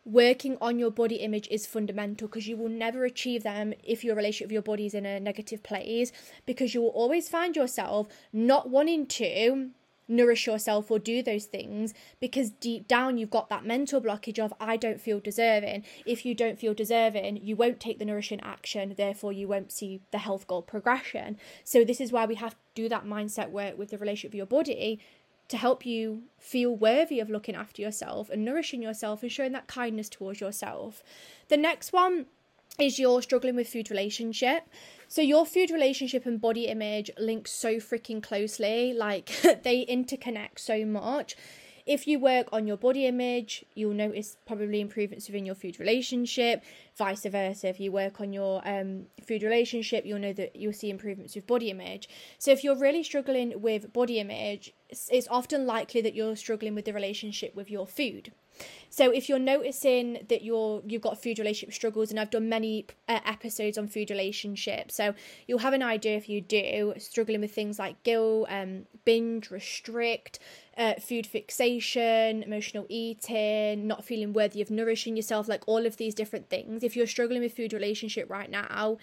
working 0.04 0.56
on 0.60 0.78
your 0.78 0.92
body 0.92 1.16
image 1.16 1.48
is 1.50 1.66
fundamental 1.66 2.28
because 2.28 2.46
you 2.46 2.56
will 2.56 2.68
never 2.68 3.04
achieve 3.04 3.42
them 3.42 3.74
if 3.82 4.04
your 4.04 4.14
relationship 4.14 4.46
with 4.46 4.52
your 4.52 4.62
body 4.62 4.86
is 4.86 4.94
in 4.94 5.04
a 5.04 5.18
negative 5.18 5.62
place 5.62 6.12
because 6.46 6.72
you 6.72 6.80
will 6.80 6.90
always 6.90 7.28
find 7.28 7.56
yourself 7.56 8.06
not 8.32 8.70
wanting 8.70 9.06
to 9.06 9.70
nourish 10.10 10.46
yourself 10.46 10.90
or 10.90 10.98
do 10.98 11.22
those 11.22 11.46
things 11.46 11.94
because 12.18 12.50
deep 12.50 12.88
down 12.88 13.16
you've 13.16 13.30
got 13.30 13.48
that 13.48 13.64
mental 13.64 14.00
blockage 14.00 14.38
of 14.38 14.52
I 14.60 14.76
don't 14.76 15.00
feel 15.00 15.20
deserving. 15.20 15.84
If 16.04 16.26
you 16.26 16.34
don't 16.34 16.58
feel 16.58 16.74
deserving, 16.74 17.38
you 17.42 17.56
won't 17.56 17.80
take 17.80 17.98
the 17.98 18.04
nourishing 18.04 18.40
action, 18.40 18.94
therefore 18.96 19.32
you 19.32 19.48
won't 19.48 19.72
see 19.72 20.00
the 20.10 20.18
health 20.18 20.46
goal 20.46 20.62
progression. 20.62 21.38
So 21.64 21.84
this 21.84 22.00
is 22.00 22.12
why 22.12 22.26
we 22.26 22.34
have 22.34 22.52
to 22.52 22.58
do 22.74 22.88
that 22.88 23.06
mindset 23.06 23.50
work 23.50 23.78
with 23.78 23.90
the 23.90 23.98
relationship 23.98 24.32
of 24.32 24.36
your 24.36 24.46
body 24.46 25.00
to 25.48 25.56
help 25.56 25.84
you 25.84 26.22
feel 26.38 26.74
worthy 26.74 27.18
of 27.18 27.28
looking 27.28 27.56
after 27.56 27.82
yourself 27.82 28.30
and 28.30 28.44
nourishing 28.44 28.82
yourself 28.82 29.22
and 29.22 29.32
showing 29.32 29.52
that 29.52 29.66
kindness 29.66 30.08
towards 30.08 30.40
yourself. 30.40 31.02
The 31.48 31.56
next 31.56 31.92
one 31.92 32.26
is 32.78 32.98
you're 32.98 33.20
struggling 33.22 33.56
with 33.56 33.68
food 33.68 33.90
relationship. 33.90 34.68
So 35.10 35.22
your 35.22 35.44
food 35.44 35.72
relationship 35.72 36.24
and 36.24 36.40
body 36.40 36.68
image 36.68 37.10
link 37.18 37.48
so 37.48 37.78
freaking 37.78 38.22
closely, 38.22 38.94
like 38.94 39.26
they 39.64 39.84
interconnect 39.84 40.60
so 40.60 40.86
much. 40.86 41.36
If 41.84 42.06
you 42.06 42.20
work 42.20 42.46
on 42.52 42.68
your 42.68 42.76
body 42.76 43.06
image, 43.06 43.64
you'll 43.74 43.92
notice 43.92 44.36
probably 44.46 44.80
improvements 44.80 45.26
within 45.26 45.44
your 45.44 45.56
food 45.56 45.80
relationship. 45.80 46.62
Vice 46.96 47.24
versa, 47.24 47.66
if 47.66 47.80
you 47.80 47.90
work 47.90 48.20
on 48.20 48.32
your 48.32 48.62
um, 48.64 49.06
food 49.26 49.42
relationship, 49.42 50.06
you'll 50.06 50.20
know 50.20 50.32
that 50.32 50.54
you'll 50.54 50.72
see 50.72 50.90
improvements 50.90 51.34
with 51.34 51.44
body 51.44 51.70
image. 51.70 52.08
So 52.38 52.52
if 52.52 52.62
you're 52.62 52.76
really 52.78 53.02
struggling 53.02 53.60
with 53.60 53.92
body 53.92 54.20
image, 54.20 54.72
it's, 54.88 55.08
it's 55.10 55.26
often 55.28 55.66
likely 55.66 56.00
that 56.02 56.14
you're 56.14 56.36
struggling 56.36 56.76
with 56.76 56.84
the 56.84 56.92
relationship 56.92 57.56
with 57.56 57.68
your 57.68 57.88
food. 57.88 58.30
So 58.90 59.10
if 59.10 59.28
you're 59.28 59.38
noticing 59.38 60.26
that 60.28 60.42
you're 60.42 60.82
you've 60.86 61.02
got 61.02 61.22
food 61.22 61.38
relationship 61.38 61.74
struggles, 61.74 62.10
and 62.10 62.18
I've 62.18 62.30
done 62.30 62.48
many 62.48 62.86
uh, 63.08 63.20
episodes 63.24 63.78
on 63.78 63.86
food 63.88 64.10
relationships, 64.10 64.94
so 64.96 65.14
you'll 65.46 65.60
have 65.60 65.72
an 65.72 65.82
idea 65.82 66.16
if 66.16 66.28
you 66.28 66.40
do 66.40 66.94
struggling 66.98 67.40
with 67.40 67.54
things 67.54 67.78
like 67.78 68.02
guilt, 68.02 68.48
um, 68.50 68.86
binge, 69.04 69.50
restrict, 69.50 70.40
uh, 70.76 70.94
food 70.94 71.26
fixation, 71.26 72.42
emotional 72.42 72.86
eating, 72.88 73.86
not 73.86 74.04
feeling 74.04 74.32
worthy 74.32 74.60
of 74.60 74.70
nourishing 74.70 75.16
yourself, 75.16 75.48
like 75.48 75.62
all 75.66 75.86
of 75.86 75.96
these 75.96 76.14
different 76.14 76.48
things. 76.48 76.82
If 76.82 76.96
you're 76.96 77.06
struggling 77.06 77.42
with 77.42 77.54
food 77.54 77.72
relationship 77.72 78.28
right 78.28 78.50
now, 78.50 78.98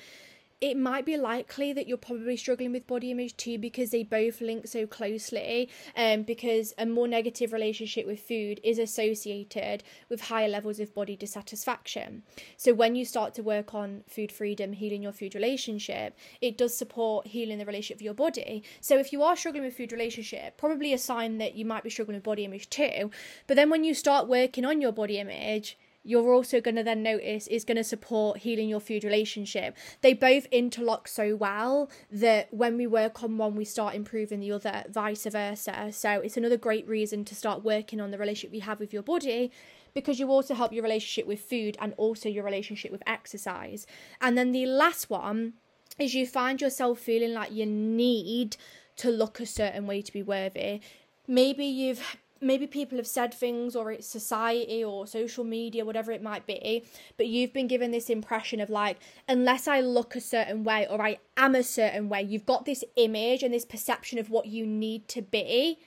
it 0.60 0.76
might 0.76 1.06
be 1.06 1.18
likely 1.18 1.72
that 1.72 1.88
you're 1.88 1.98
probably 1.98 2.36
struggling 2.36 2.72
with 2.72 2.88
body 2.88 3.12
image 3.12 3.38
too 3.38 3.60
because 3.60 3.92
they 3.92 4.04
both 4.04 4.42
link 4.42 4.68
so 4.68 4.88
closely 4.88 5.70
um 5.96 6.24
because 6.24 6.74
a 6.78 6.86
more 6.86 7.08
negative 7.08 7.54
relationship 7.54 8.08
with 8.08 8.20
food 8.20 8.60
is 8.64 8.80
associated 8.80 9.84
with 10.10 10.22
higher 10.22 10.48
levels 10.48 10.80
of 10.80 10.94
body 10.94 11.16
dissatisfaction. 11.16 12.24
So 12.56 12.74
when 12.74 12.96
you 12.96 13.06
start 13.06 13.34
to 13.36 13.44
work 13.44 13.76
on 13.76 14.04
food 14.08 14.32
freedom 14.32 14.74
healing 14.74 15.04
your 15.04 15.12
food 15.12 15.36
relationship 15.36 16.18
it 16.42 16.58
does 16.58 16.76
support 16.76 17.28
healing 17.28 17.60
the 17.60 17.66
relationship 17.66 17.98
of 17.98 18.02
your 18.02 18.14
body. 18.14 18.64
So 18.82 18.98
if 18.98 19.14
you 19.14 19.22
are 19.24 19.36
struggling 19.36 19.64
with 19.64 19.78
food 19.78 19.92
relationship 19.92 20.58
probably 20.58 20.92
a 20.92 20.98
sign 20.98 21.38
that 21.38 21.56
you 21.56 21.66
might 21.66 21.84
be 21.84 21.90
struggling 21.90 22.18
with 22.18 22.24
body 22.24 22.46
image 22.46 22.70
too. 22.70 23.12
But 23.46 23.56
then 23.56 23.70
when 23.70 23.84
you 23.84 23.94
start 23.94 24.28
working 24.28 24.66
on 24.66 24.82
your 24.82 24.92
body 24.92 25.20
image 25.20 25.78
you're 26.08 26.34
also 26.34 26.62
going 26.62 26.78
to 26.78 26.84
then 26.84 27.04
notice 27.04 27.48
is 27.48 27.66
going 27.66 27.76
to 27.76 27.84
support 27.84 28.40
healing 28.40 28.70
your 28.70 28.80
food 28.80 29.04
relationship. 29.04 29.76
They 30.02 30.14
both 30.14 30.48
interlock 30.52 31.10
so 31.10 31.36
well 31.36 31.90
that 32.10 32.54
when 32.54 32.78
we 32.78 32.88
work 32.88 33.24
on 33.24 33.38
one, 33.38 33.56
we 33.56 33.66
start 33.66 33.94
improving 33.94 34.40
the 34.40 34.54
other, 34.54 34.86
vice 34.90 35.26
versa. 35.26 35.90
So 35.92 36.12
it's 36.22 36.38
another 36.38 36.56
great 36.56 36.88
reason 36.88 37.26
to 37.26 37.36
start 37.36 37.62
working 37.62 38.00
on 38.00 38.12
the 38.12 38.18
relationship 38.18 38.56
you 38.56 38.62
have 38.62 38.80
with 38.80 38.94
your 38.94 39.04
body 39.04 39.52
because 39.94 40.18
you 40.18 40.30
also 40.30 40.54
help 40.54 40.72
your 40.72 40.84
relationship 40.84 41.28
with 41.28 41.42
food 41.42 41.76
and 41.82 41.94
also 41.98 42.30
your 42.30 42.46
relationship 42.46 42.92
with 42.92 43.04
exercise. 43.06 43.86
And 44.22 44.38
then 44.38 44.54
the 44.54 44.66
last 44.66 45.10
one 45.10 45.54
is 46.00 46.16
you 46.16 46.26
find 46.26 46.62
yourself 46.62 47.00
feeling 47.00 47.34
like 47.34 47.52
you 47.52 47.66
need 47.66 48.56
to 48.98 49.10
look 49.10 49.42
a 49.42 49.46
certain 49.46 49.88
way 49.88 50.02
to 50.02 50.14
be 50.14 50.24
worthy. 50.24 50.80
Maybe 51.28 51.66
you've 51.66 52.18
maybe 52.42 52.68
people 52.68 52.98
have 52.98 53.08
said 53.08 53.34
things 53.34 53.76
or 53.76 53.92
it's 53.92 54.08
society 54.08 54.84
or 54.84 55.08
social 55.08 55.44
media 55.44 55.86
whatever 55.86 56.12
it 56.12 56.22
might 56.22 56.46
be 56.46 56.84
but 57.18 57.28
you've 57.28 57.54
been 57.54 57.68
given 57.68 57.92
this 57.92 58.10
impression 58.10 58.60
of 58.60 58.70
like 58.70 58.98
unless 59.28 59.68
i 59.68 59.80
look 59.80 60.16
a 60.16 60.22
certain 60.22 60.64
way 60.64 60.88
or 60.90 61.02
i 61.02 61.18
am 61.36 61.56
a 61.56 61.64
certain 61.64 62.10
way 62.10 62.22
you've 62.22 62.46
got 62.46 62.66
this 62.66 62.84
image 62.96 63.44
and 63.44 63.54
this 63.54 63.66
perception 63.66 64.20
of 64.20 64.30
what 64.30 64.46
you 64.48 64.66
need 64.66 65.08
to 65.08 65.22
be 65.22 65.80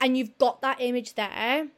and 0.00 0.16
you've 0.16 0.36
got 0.38 0.60
that 0.60 0.80
image 0.80 1.14
there 1.14 1.68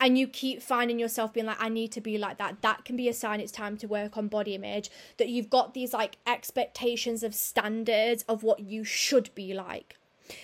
and 0.00 0.16
you 0.16 0.26
keep 0.26 0.62
finding 0.62 0.98
yourself 0.98 1.32
being 1.32 1.46
like 1.46 1.60
i 1.60 1.68
need 1.68 1.92
to 1.92 2.00
be 2.00 2.16
like 2.16 2.38
that. 2.38 2.62
That 2.62 2.84
can 2.84 2.96
be 2.96 3.08
a 3.08 3.12
sign 3.12 3.40
it's 3.40 3.52
time 3.52 3.76
to 3.78 3.86
work 3.86 4.16
on 4.16 4.28
body 4.28 4.54
image 4.54 4.90
that 5.18 5.28
you've 5.28 5.50
got 5.50 5.74
these 5.74 5.92
like 5.92 6.16
expectations 6.26 7.22
of 7.22 7.34
standards 7.34 8.24
of 8.28 8.42
what 8.42 8.60
you 8.60 8.84
should 8.84 9.34
be 9.34 9.52
like 9.52 9.96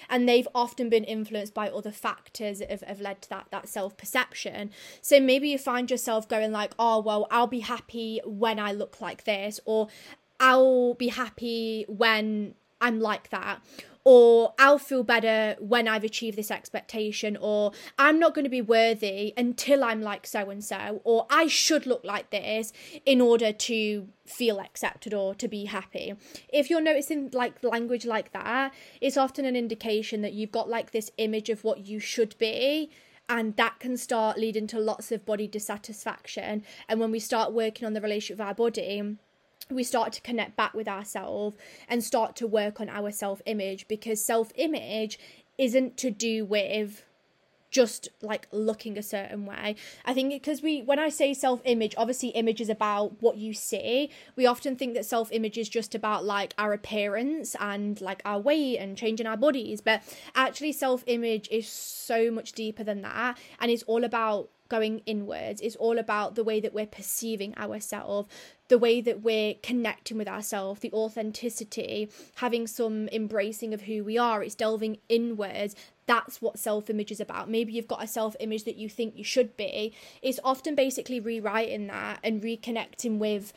and 0.08 0.28
they've 0.28 0.48
often 0.54 0.88
been 0.88 1.04
influenced 1.04 1.54
by 1.54 1.68
other 1.68 1.92
factors 1.92 2.58
that 2.58 2.70
have, 2.70 2.82
have 2.82 3.00
led 3.00 3.22
to 3.22 3.28
that 3.28 3.46
that 3.50 3.68
self-perception. 3.68 4.70
So 5.00 5.20
maybe 5.20 5.48
you 5.48 5.58
find 5.58 5.90
yourself 5.90 6.28
going 6.28 6.52
like 6.52 6.72
oh 6.78 7.00
well 7.00 7.26
i'll 7.30 7.46
be 7.46 7.60
happy 7.60 8.20
when 8.24 8.58
i 8.58 8.72
look 8.72 9.00
like 9.00 9.24
this 9.24 9.60
or 9.64 9.88
i'll 10.40 10.94
be 10.94 11.08
happy 11.08 11.84
when 11.88 12.54
i'm 12.80 13.00
like 13.00 13.30
that 13.30 13.60
or 14.04 14.54
I'll 14.58 14.78
feel 14.78 15.04
better 15.04 15.56
when 15.60 15.86
I've 15.86 16.04
achieved 16.04 16.36
this 16.36 16.50
expectation, 16.50 17.36
or 17.36 17.72
I'm 17.98 18.18
not 18.18 18.34
going 18.34 18.44
to 18.44 18.50
be 18.50 18.60
worthy 18.60 19.32
until 19.36 19.84
I'm 19.84 20.02
like 20.02 20.26
so 20.26 20.50
and 20.50 20.64
so, 20.64 21.00
or 21.04 21.26
I 21.30 21.46
should 21.46 21.86
look 21.86 22.04
like 22.04 22.30
this 22.30 22.72
in 23.06 23.20
order 23.20 23.52
to 23.52 24.08
feel 24.26 24.60
accepted 24.60 25.14
or 25.14 25.34
to 25.36 25.48
be 25.48 25.66
happy. 25.66 26.14
If 26.52 26.70
you're 26.70 26.80
noticing 26.80 27.30
like 27.32 27.62
language 27.62 28.04
like 28.04 28.32
that, 28.32 28.72
it's 29.00 29.16
often 29.16 29.44
an 29.44 29.56
indication 29.56 30.22
that 30.22 30.32
you've 30.32 30.52
got 30.52 30.68
like 30.68 30.90
this 30.90 31.10
image 31.18 31.48
of 31.48 31.64
what 31.64 31.86
you 31.86 31.98
should 32.00 32.36
be 32.38 32.90
and 33.28 33.56
that 33.56 33.78
can 33.78 33.96
start 33.96 34.36
leading 34.36 34.66
to 34.66 34.78
lots 34.78 35.12
of 35.12 35.24
body 35.24 35.46
dissatisfaction 35.46 36.64
and 36.88 37.00
when 37.00 37.10
we 37.10 37.20
start 37.20 37.52
working 37.52 37.86
on 37.86 37.92
the 37.92 38.00
relationship 38.00 38.38
with 38.38 38.46
our 38.46 38.54
body 38.54 39.16
we 39.74 39.84
start 39.84 40.12
to 40.14 40.20
connect 40.20 40.56
back 40.56 40.74
with 40.74 40.88
ourselves 40.88 41.56
and 41.88 42.02
start 42.02 42.36
to 42.36 42.46
work 42.46 42.80
on 42.80 42.88
our 42.88 43.10
self 43.10 43.42
image 43.46 43.88
because 43.88 44.24
self 44.24 44.52
image 44.56 45.18
isn't 45.58 45.96
to 45.98 46.10
do 46.10 46.44
with 46.44 47.04
just 47.72 48.10
like 48.20 48.46
looking 48.52 48.96
a 48.96 49.02
certain 49.02 49.46
way. 49.46 49.74
I 50.04 50.14
think 50.14 50.30
because 50.30 50.62
we, 50.62 50.82
when 50.82 50.98
I 50.98 51.08
say 51.08 51.34
self 51.34 51.60
image, 51.64 51.94
obviously 51.96 52.28
image 52.28 52.60
is 52.60 52.68
about 52.68 53.20
what 53.20 53.38
you 53.38 53.54
see. 53.54 54.10
We 54.36 54.46
often 54.46 54.76
think 54.76 54.94
that 54.94 55.06
self 55.06 55.32
image 55.32 55.58
is 55.58 55.68
just 55.68 55.94
about 55.94 56.24
like 56.24 56.54
our 56.58 56.72
appearance 56.72 57.56
and 57.58 58.00
like 58.00 58.22
our 58.24 58.38
weight 58.38 58.76
and 58.78 58.96
changing 58.96 59.26
our 59.26 59.38
bodies, 59.38 59.80
but 59.80 60.02
actually, 60.34 60.72
self 60.72 61.02
image 61.06 61.48
is 61.50 61.66
so 61.66 62.30
much 62.30 62.52
deeper 62.52 62.84
than 62.84 63.02
that, 63.02 63.38
and 63.58 63.70
it's 63.70 63.82
all 63.84 64.04
about 64.04 64.50
going 64.72 65.02
inwards. 65.04 65.60
is 65.60 65.76
all 65.76 65.98
about 65.98 66.34
the 66.34 66.42
way 66.42 66.58
that 66.58 66.72
we're 66.72 66.86
perceiving 66.86 67.54
ourselves, 67.58 68.26
the 68.68 68.78
way 68.78 69.02
that 69.02 69.20
we're 69.20 69.52
connecting 69.62 70.16
with 70.16 70.26
ourselves, 70.26 70.80
the 70.80 70.90
authenticity, 70.94 72.08
having 72.36 72.66
some 72.66 73.06
embracing 73.08 73.74
of 73.74 73.82
who 73.82 74.02
we 74.02 74.16
are. 74.16 74.42
It's 74.42 74.54
delving 74.54 74.96
inwards. 75.10 75.76
That's 76.06 76.40
what 76.40 76.58
self 76.58 76.88
image 76.88 77.12
is 77.12 77.20
about. 77.20 77.50
Maybe 77.50 77.74
you've 77.74 77.86
got 77.86 78.02
a 78.02 78.06
self 78.06 78.34
image 78.40 78.64
that 78.64 78.76
you 78.76 78.88
think 78.88 79.14
you 79.14 79.24
should 79.24 79.58
be. 79.58 79.92
It's 80.22 80.40
often 80.42 80.74
basically 80.74 81.20
rewriting 81.20 81.86
that 81.88 82.20
and 82.24 82.40
reconnecting 82.40 83.18
with 83.18 83.52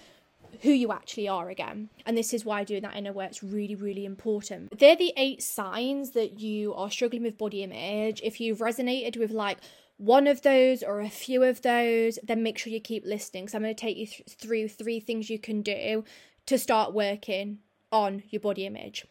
who 0.64 0.72
you 0.72 0.92
actually 0.92 1.30
are 1.30 1.50
again. 1.50 1.90
And 2.06 2.18
this 2.18 2.34
is 2.34 2.44
why 2.44 2.66
doing 2.66 2.82
that 2.82 2.98
inner 2.98 3.14
work's 3.14 3.42
really, 3.42 3.76
really 3.76 4.04
important. 4.04 4.78
They're 4.78 4.98
the 4.98 5.14
eight 5.16 5.42
signs 5.42 6.12
that 6.12 6.42
you 6.42 6.74
are 6.74 6.92
struggling 6.92 7.24
with 7.24 7.38
body 7.38 7.64
image. 7.64 8.20
If 8.22 8.42
you've 8.42 8.60
resonated 8.60 9.18
with 9.18 9.32
like 9.32 9.60
one 9.98 10.28
of 10.28 10.42
those 10.42 10.84
or 10.84 11.00
a 11.00 11.10
few 11.10 11.44
of 11.44 11.62
those, 11.62 12.20
then 12.24 12.44
make 12.44 12.58
sure 12.58 12.72
you 12.72 12.82
keep 12.82 13.06
listening. 13.06 13.48
So 13.48 13.58
I'm 13.58 13.64
going 13.64 13.76
to 13.76 13.80
take 13.80 13.98
you 13.98 14.08
th- 14.08 14.24
through 14.30 14.68
three 14.70 15.00
things 15.00 15.30
you 15.30 15.40
can 15.40 15.62
do 15.62 16.04
to 16.48 16.58
start 16.58 16.94
working 16.94 17.60
on 17.92 18.24
your 18.30 18.42
body 18.42 18.66
image. 18.66 19.06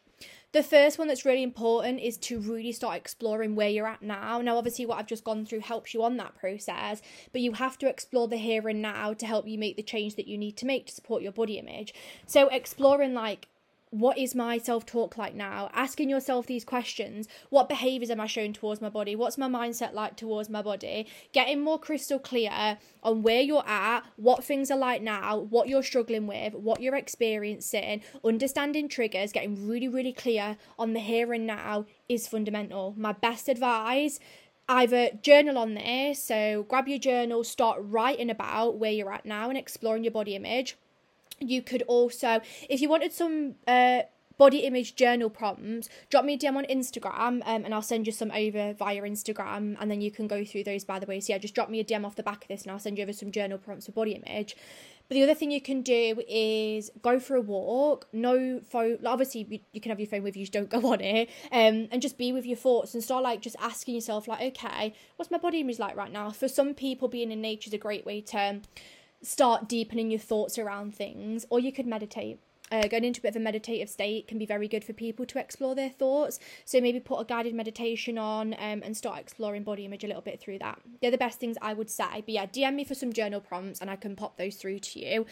The 0.53 0.63
first 0.63 1.01
one 1.01 1.09
that's 1.09 1.25
really 1.25 1.43
important 1.43 1.99
is 1.99 2.17
to 2.19 2.39
really 2.39 2.71
start 2.71 2.97
exploring 2.97 3.57
where 3.57 3.69
you're 3.69 3.89
at 3.89 4.03
now. 4.03 4.41
Now, 4.41 4.57
obviously, 4.57 4.87
what 4.87 5.01
I've 5.01 5.07
just 5.09 5.25
gone 5.25 5.45
through 5.45 5.61
helps 5.61 5.93
you 5.93 6.05
on 6.05 6.17
that 6.19 6.37
process, 6.37 7.03
but 7.33 7.41
you 7.41 7.55
have 7.55 7.77
to 7.79 7.89
explore 7.89 8.29
the 8.29 8.37
here 8.37 8.69
and 8.69 8.81
now 8.81 9.15
to 9.15 9.27
help 9.27 9.49
you 9.49 9.59
make 9.59 9.77
the 9.77 9.83
change 9.83 10.15
that 10.15 10.29
you 10.29 10.39
need 10.39 10.57
to 10.59 10.67
make 10.67 10.87
to 10.87 10.93
support 10.93 11.23
your 11.23 11.33
body 11.33 11.59
image. 11.59 11.93
So, 12.27 12.47
exploring 12.49 13.15
like 13.15 13.49
what 13.95 14.19
is 14.19 14.35
my 14.35 14.59
self 14.59 14.85
talk 14.85 15.17
like 15.17 15.37
now? 15.37 15.71
Asking 15.73 16.09
yourself 16.09 16.47
these 16.47 16.65
questions 16.65 17.29
what 17.51 17.69
behaviors 17.69 18.11
am 18.11 18.21
I 18.21 18.27
showing 18.27 18.53
towards 18.53 18.81
my 18.81 18.89
body? 18.89 19.15
What's 19.15 19.39
my 19.39 19.49
mindset 19.49 19.95
like 19.95 20.17
towards 20.17 20.51
my 20.51 20.63
body? 20.63 21.07
Getting 21.33 21.63
more 21.63 21.79
crystal 21.79 22.19
clear 22.19 22.79
on 23.05 23.23
where 23.23 23.41
you're 23.41 23.67
at, 23.67 24.03
what 24.17 24.43
things 24.43 24.71
are 24.73 24.79
like 24.79 25.01
now, 25.01 25.39
what 25.39 25.69
you're 25.69 25.85
struggling 25.85 26.27
with, 26.27 26.55
what 26.55 26.81
you're 26.81 26.97
experiencing, 26.97 28.03
understanding 28.25 28.89
triggers, 28.89 29.31
getting 29.31 29.65
really, 29.67 29.87
really 29.87 30.13
clear 30.13 30.57
on 30.77 30.93
the 30.93 31.01
here 31.01 31.33
and 31.33 31.47
now 31.47 31.87
is 32.09 32.27
fundamental. 32.27 32.95
My 32.97 33.13
best 33.13 33.49
advice 33.49 34.19
either 34.69 35.11
journal 35.23 35.59
on 35.59 35.75
this, 35.75 36.23
so 36.23 36.65
grab 36.69 36.89
your 36.89 36.99
journal, 36.99 37.45
start 37.45 37.79
writing 37.81 38.31
about 38.31 38.79
where 38.79 38.91
you're 38.91 39.13
at 39.13 39.27
now 39.27 39.51
and 39.51 39.59
exploring 39.59 40.03
your 40.03 40.11
body 40.11 40.35
image 40.35 40.77
you 41.41 41.63
could 41.63 41.83
also, 41.83 42.41
if 42.69 42.81
you 42.81 42.89
wanted 42.89 43.13
some 43.13 43.57
uh, 43.67 44.03
body 44.37 44.59
image 44.61 44.97
journal 44.97 45.31
prompts, 45.31 45.89
drop 46.11 46.25
me 46.25 46.35
a 46.35 46.39
DM 46.39 46.57
on 46.57 46.65
Instagram 46.65 47.43
um, 47.47 47.65
and 47.65 47.75
I'll 47.75 47.83
send 47.83 48.07
you 48.07 48.13
some 48.13 48.31
over 48.31 48.73
via 48.75 49.03
Instagram 49.03 49.77
and 49.81 49.91
then 49.91 50.01
you 50.01 50.11
can 50.11 50.27
go 50.27 50.45
through 50.45 50.65
those 50.65 50.85
by 50.85 50.99
the 50.99 51.07
way. 51.07 51.21
So 51.21 51.33
yeah, 51.33 51.39
just 51.39 51.55
drop 51.55 51.71
me 51.71 51.81
a 51.81 51.85
DM 51.85 52.05
off 52.05 52.17
the 52.17 52.23
back 52.23 52.43
of 52.43 52.49
this 52.49 52.63
and 52.63 52.73
I'll 52.73 52.79
send 52.79 52.99
you 52.99 53.05
over 53.05 53.13
some 53.13 53.31
journal 53.31 53.59
prompts 53.59 53.87
for 53.87 53.93
body 53.93 54.13
image. 54.13 54.57
But 55.09 55.17
the 55.17 55.23
other 55.23 55.35
thing 55.35 55.51
you 55.51 55.61
can 55.61 55.83
do 55.83 56.23
is 56.27 56.91
go 57.03 57.21
for 57.21 57.37
a 57.37 57.41
walk. 57.41 58.09
No 58.13 58.61
phone. 58.61 58.99
Obviously, 59.05 59.63
you 59.73 59.81
can 59.81 59.91
have 59.91 60.01
your 60.01 60.09
phone 60.09 60.23
with 60.23 60.35
you. 60.35 60.45
Just 60.45 60.53
don't 60.53 60.71
go 60.71 60.93
on 60.93 61.03
it. 61.03 61.29
Um, 61.53 61.89
and 61.93 62.01
just 62.01 62.17
be 62.17 62.33
with 62.33 62.47
your 62.47 62.57
thoughts 62.57 62.95
and 62.95 63.05
start 63.05 63.23
like 63.23 63.43
just 63.43 63.57
asking 63.61 63.97
yourself 63.97 64.27
like, 64.27 64.41
okay, 64.41 64.95
what's 65.17 65.31
my 65.31 65.37
body 65.37 65.61
image 65.61 65.79
like 65.79 65.95
right 65.95 66.11
now? 66.11 66.31
For 66.31 66.49
some 66.49 66.73
people, 66.73 67.09
being 67.09 67.31
in 67.31 67.43
nature 67.43 67.69
is 67.69 67.75
a 67.75 67.79
great 67.79 68.07
way 68.07 68.23
to 68.23 68.63
start 69.25 69.69
deepening 69.69 70.11
your 70.11 70.21
thoughts 70.21 70.59
around 70.59 70.95
things, 70.95 71.47
or 71.51 71.59
you 71.59 71.73
could 71.73 71.87
meditate. 71.87 72.39
Uh, 72.73 72.89
going 72.89 73.05
into 73.05 73.21
a 73.21 73.23
bit 73.23 73.29
of 73.29 73.37
a 73.37 73.41
meditative 73.41 73.91
state 73.91 74.27
can 74.27 74.39
be 74.39 74.47
very 74.47 74.67
good 74.67 74.83
for 74.83 74.95
people 74.95 75.27
to 75.27 75.39
explore 75.39 75.75
their 75.75 75.91
thoughts. 75.91 76.39
So 76.65 76.81
maybe 76.81 76.99
put 76.99 77.21
a 77.21 77.25
guided 77.25 77.55
meditation 77.55 78.17
on 78.17 78.55
um, 78.55 78.83
and 78.83 78.97
start 78.97 79.21
exploring 79.21 79.65
body 79.65 79.85
image 79.85 80.03
a 80.03 80.07
little 80.07 80.23
bit 80.23 80.41
through 80.41 80.59
that. 80.61 80.81
They're 81.01 81.11
the 81.11 81.19
best 81.19 81.39
things 81.39 81.57
I 81.61 81.75
would 81.75 81.91
say. 81.91 82.23
But 82.25 82.31
yeah, 82.31 82.47
DM 82.47 82.75
me 82.75 82.85
for 82.85 82.95
some 82.95 83.13
journal 83.13 83.41
prompts 83.41 83.81
and 83.81 83.91
I 83.91 83.97
can 83.97 84.17
pop 84.17 84.39
those 84.39 84.57
through 84.57 84.79
to 84.79 84.99
you. 84.99 85.27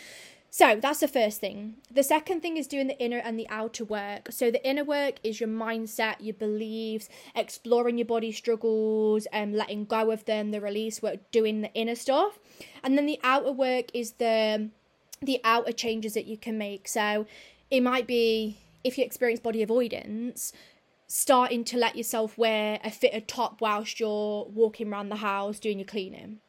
So 0.54 0.76
that's 0.78 1.00
the 1.00 1.08
first 1.08 1.40
thing. 1.40 1.76
The 1.90 2.02
second 2.02 2.42
thing 2.42 2.58
is 2.58 2.66
doing 2.66 2.86
the 2.86 2.98
inner 3.02 3.16
and 3.16 3.38
the 3.38 3.48
outer 3.48 3.86
work. 3.86 4.28
So 4.30 4.50
the 4.50 4.62
inner 4.68 4.84
work 4.84 5.14
is 5.24 5.40
your 5.40 5.48
mindset, 5.48 6.16
your 6.20 6.34
beliefs, 6.34 7.08
exploring 7.34 7.96
your 7.96 8.04
body 8.04 8.32
struggles, 8.32 9.24
and 9.32 9.54
um, 9.54 9.58
letting 9.58 9.86
go 9.86 10.10
of 10.10 10.26
them, 10.26 10.50
the 10.50 10.60
release 10.60 11.00
work, 11.00 11.20
doing 11.30 11.62
the 11.62 11.72
inner 11.72 11.94
stuff. 11.94 12.38
And 12.84 12.98
then 12.98 13.06
the 13.06 13.18
outer 13.24 13.50
work 13.50 13.86
is 13.94 14.12
the 14.12 14.68
the 15.22 15.40
outer 15.42 15.72
changes 15.72 16.12
that 16.12 16.26
you 16.26 16.36
can 16.36 16.58
make. 16.58 16.86
So 16.86 17.24
it 17.70 17.80
might 17.80 18.06
be 18.06 18.58
if 18.84 18.98
you 18.98 19.04
experience 19.04 19.40
body 19.40 19.62
avoidance, 19.62 20.52
starting 21.06 21.64
to 21.64 21.78
let 21.78 21.96
yourself 21.96 22.36
wear 22.36 22.78
a 22.84 22.90
fitted 22.90 23.26
top 23.26 23.62
whilst 23.62 23.98
you're 23.98 24.44
walking 24.44 24.92
around 24.92 25.08
the 25.08 25.16
house 25.16 25.58
doing 25.58 25.78
your 25.78 25.86
cleaning 25.86 26.40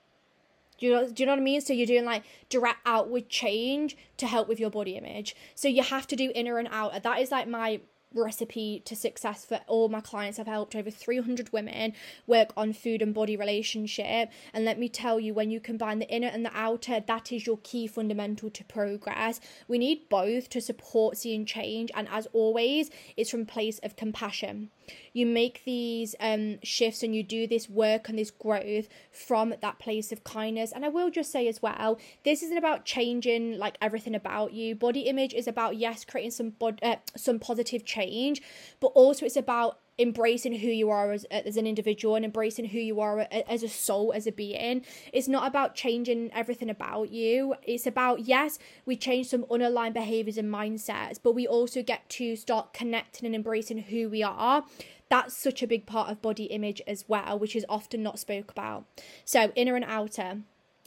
do 0.78 0.86
you 0.86 0.92
know, 0.92 1.10
do 1.10 1.24
you 1.24 1.28
know 1.28 1.34
what 1.34 1.40
I 1.40 1.44
mean? 1.44 1.62
So 1.62 1.74
you're 1.74 1.88
doing 1.88 2.06
like 2.06 2.24
direct 2.50 2.80
outward 2.86 3.30
change 3.30 3.98
to 4.18 4.28
help 4.28 4.48
with 4.48 4.60
your 4.60 4.70
body 4.70 4.98
image. 4.98 5.36
So 5.56 5.68
you 5.68 5.84
have 5.84 6.08
to 6.08 6.16
do 6.16 6.32
inner 6.34 6.58
and 6.58 6.68
outer. 6.72 7.00
That 7.00 7.20
is 7.20 7.32
like 7.32 7.48
my 7.48 7.82
recipe 8.16 8.82
to 8.86 8.96
success 8.96 9.46
for 9.46 9.60
all 9.68 9.90
my 9.90 10.02
clients. 10.02 10.40
I've 10.40 10.48
helped 10.48 10.76
over 10.76 10.92
300 10.92 11.52
women 11.52 11.94
work 12.28 12.54
on 12.56 12.74
food 12.74 13.02
and 13.02 13.14
body 13.14 13.36
relationship. 13.36 14.30
And 14.54 14.66
let 14.66 14.80
me 14.80 14.90
tell 14.90 15.20
you, 15.20 15.34
when 15.34 15.50
you 15.50 15.60
combine 15.60 16.00
the 16.00 16.10
inner 16.10 16.28
and 16.28 16.46
the 16.46 16.56
outer, 16.56 17.00
that 17.00 17.32
is 17.32 17.46
your 17.46 17.60
key 17.64 17.88
fundamental 17.88 18.50
to 18.52 18.64
progress. 18.64 19.40
We 19.68 19.78
need 19.78 20.10
both 20.10 20.50
to 20.50 20.62
support 20.62 21.18
seeing 21.18 21.46
change. 21.46 21.92
And 21.96 22.08
as 22.12 22.28
always, 22.34 22.90
it's 23.18 23.32
from 23.32 23.46
place 23.46 23.80
of 23.80 23.96
compassion. 23.96 24.70
You 25.14 25.26
make 25.26 25.64
these 25.66 26.16
um 26.20 26.60
shifts 26.64 27.04
and 27.04 27.16
you 27.16 27.24
do 27.24 27.48
this 27.48 27.70
work 27.70 28.10
and 28.10 28.18
this 28.18 28.32
growth 28.32 28.88
from 29.12 29.54
that 29.62 29.80
place 29.80 30.12
of 30.12 30.24
kindness. 30.24 30.72
And 30.72 30.86
i 30.86 30.90
will 30.90 31.10
just 31.10 31.32
say 31.32 31.48
as 31.48 31.62
well 31.62 32.00
this 32.24 32.44
isn't 32.44 32.58
about 32.58 32.86
changing 32.86 33.58
like 33.58 33.78
everything 33.82 34.16
about 34.16 34.54
you. 34.54 34.76
Body 34.76 35.02
image 35.02 35.34
is 35.34 35.48
about 35.48 35.78
yes 35.78 36.06
creating 36.06 36.32
some 36.32 36.50
bod- 36.52 36.80
uh, 36.84 36.98
some 37.16 37.40
positive 37.40 37.86
change 37.86 38.42
but 38.80 38.88
also 38.88 39.26
it's 39.26 39.36
about 39.36 39.80
embracing 40.00 40.60
who 40.60 40.68
you 40.68 40.90
are 40.90 41.12
as, 41.12 41.24
as 41.26 41.58
an 41.58 41.68
individual 41.68 42.16
and 42.16 42.26
embracing 42.26 42.66
who 42.66 42.80
you 42.80 43.00
are 43.00 43.28
as 43.32 43.64
a 43.64 43.70
soul 43.70 44.12
as 44.14 44.26
a 44.26 44.32
being. 44.32 44.84
It's 45.12 45.28
not 45.28 45.48
about 45.48 45.76
changing 45.76 46.32
everything 46.34 46.70
about 46.70 47.12
you. 47.12 47.56
It's 47.64 47.86
about 47.86 48.22
yes 48.22 48.58
we 48.86 48.96
change 48.96 49.28
some 49.28 49.44
unaligned 49.46 49.94
behaviors 49.94 50.38
and 50.38 50.52
mindsets 50.52 51.20
but 51.22 51.34
we 51.34 51.48
also 51.48 51.84
get 51.84 52.08
to 52.10 52.36
start 52.36 52.74
connecting 52.74 53.26
and 53.26 53.36
embracing 53.36 53.80
who 53.80 54.10
we 54.10 54.24
are. 54.24 54.66
That's 55.10 55.38
such 55.38 55.62
a 55.62 55.68
big 55.68 55.86
part 55.86 56.10
of 56.10 56.22
body 56.22 56.46
image 56.46 56.82
as 56.88 57.06
well 57.08 57.38
which 57.38 57.56
is 57.56 57.66
often 57.70 58.02
not 58.02 58.20
spoke 58.20 58.52
about. 58.52 58.86
So 59.26 59.52
inner 59.56 59.76
and 59.76 59.86
outer. 59.86 60.40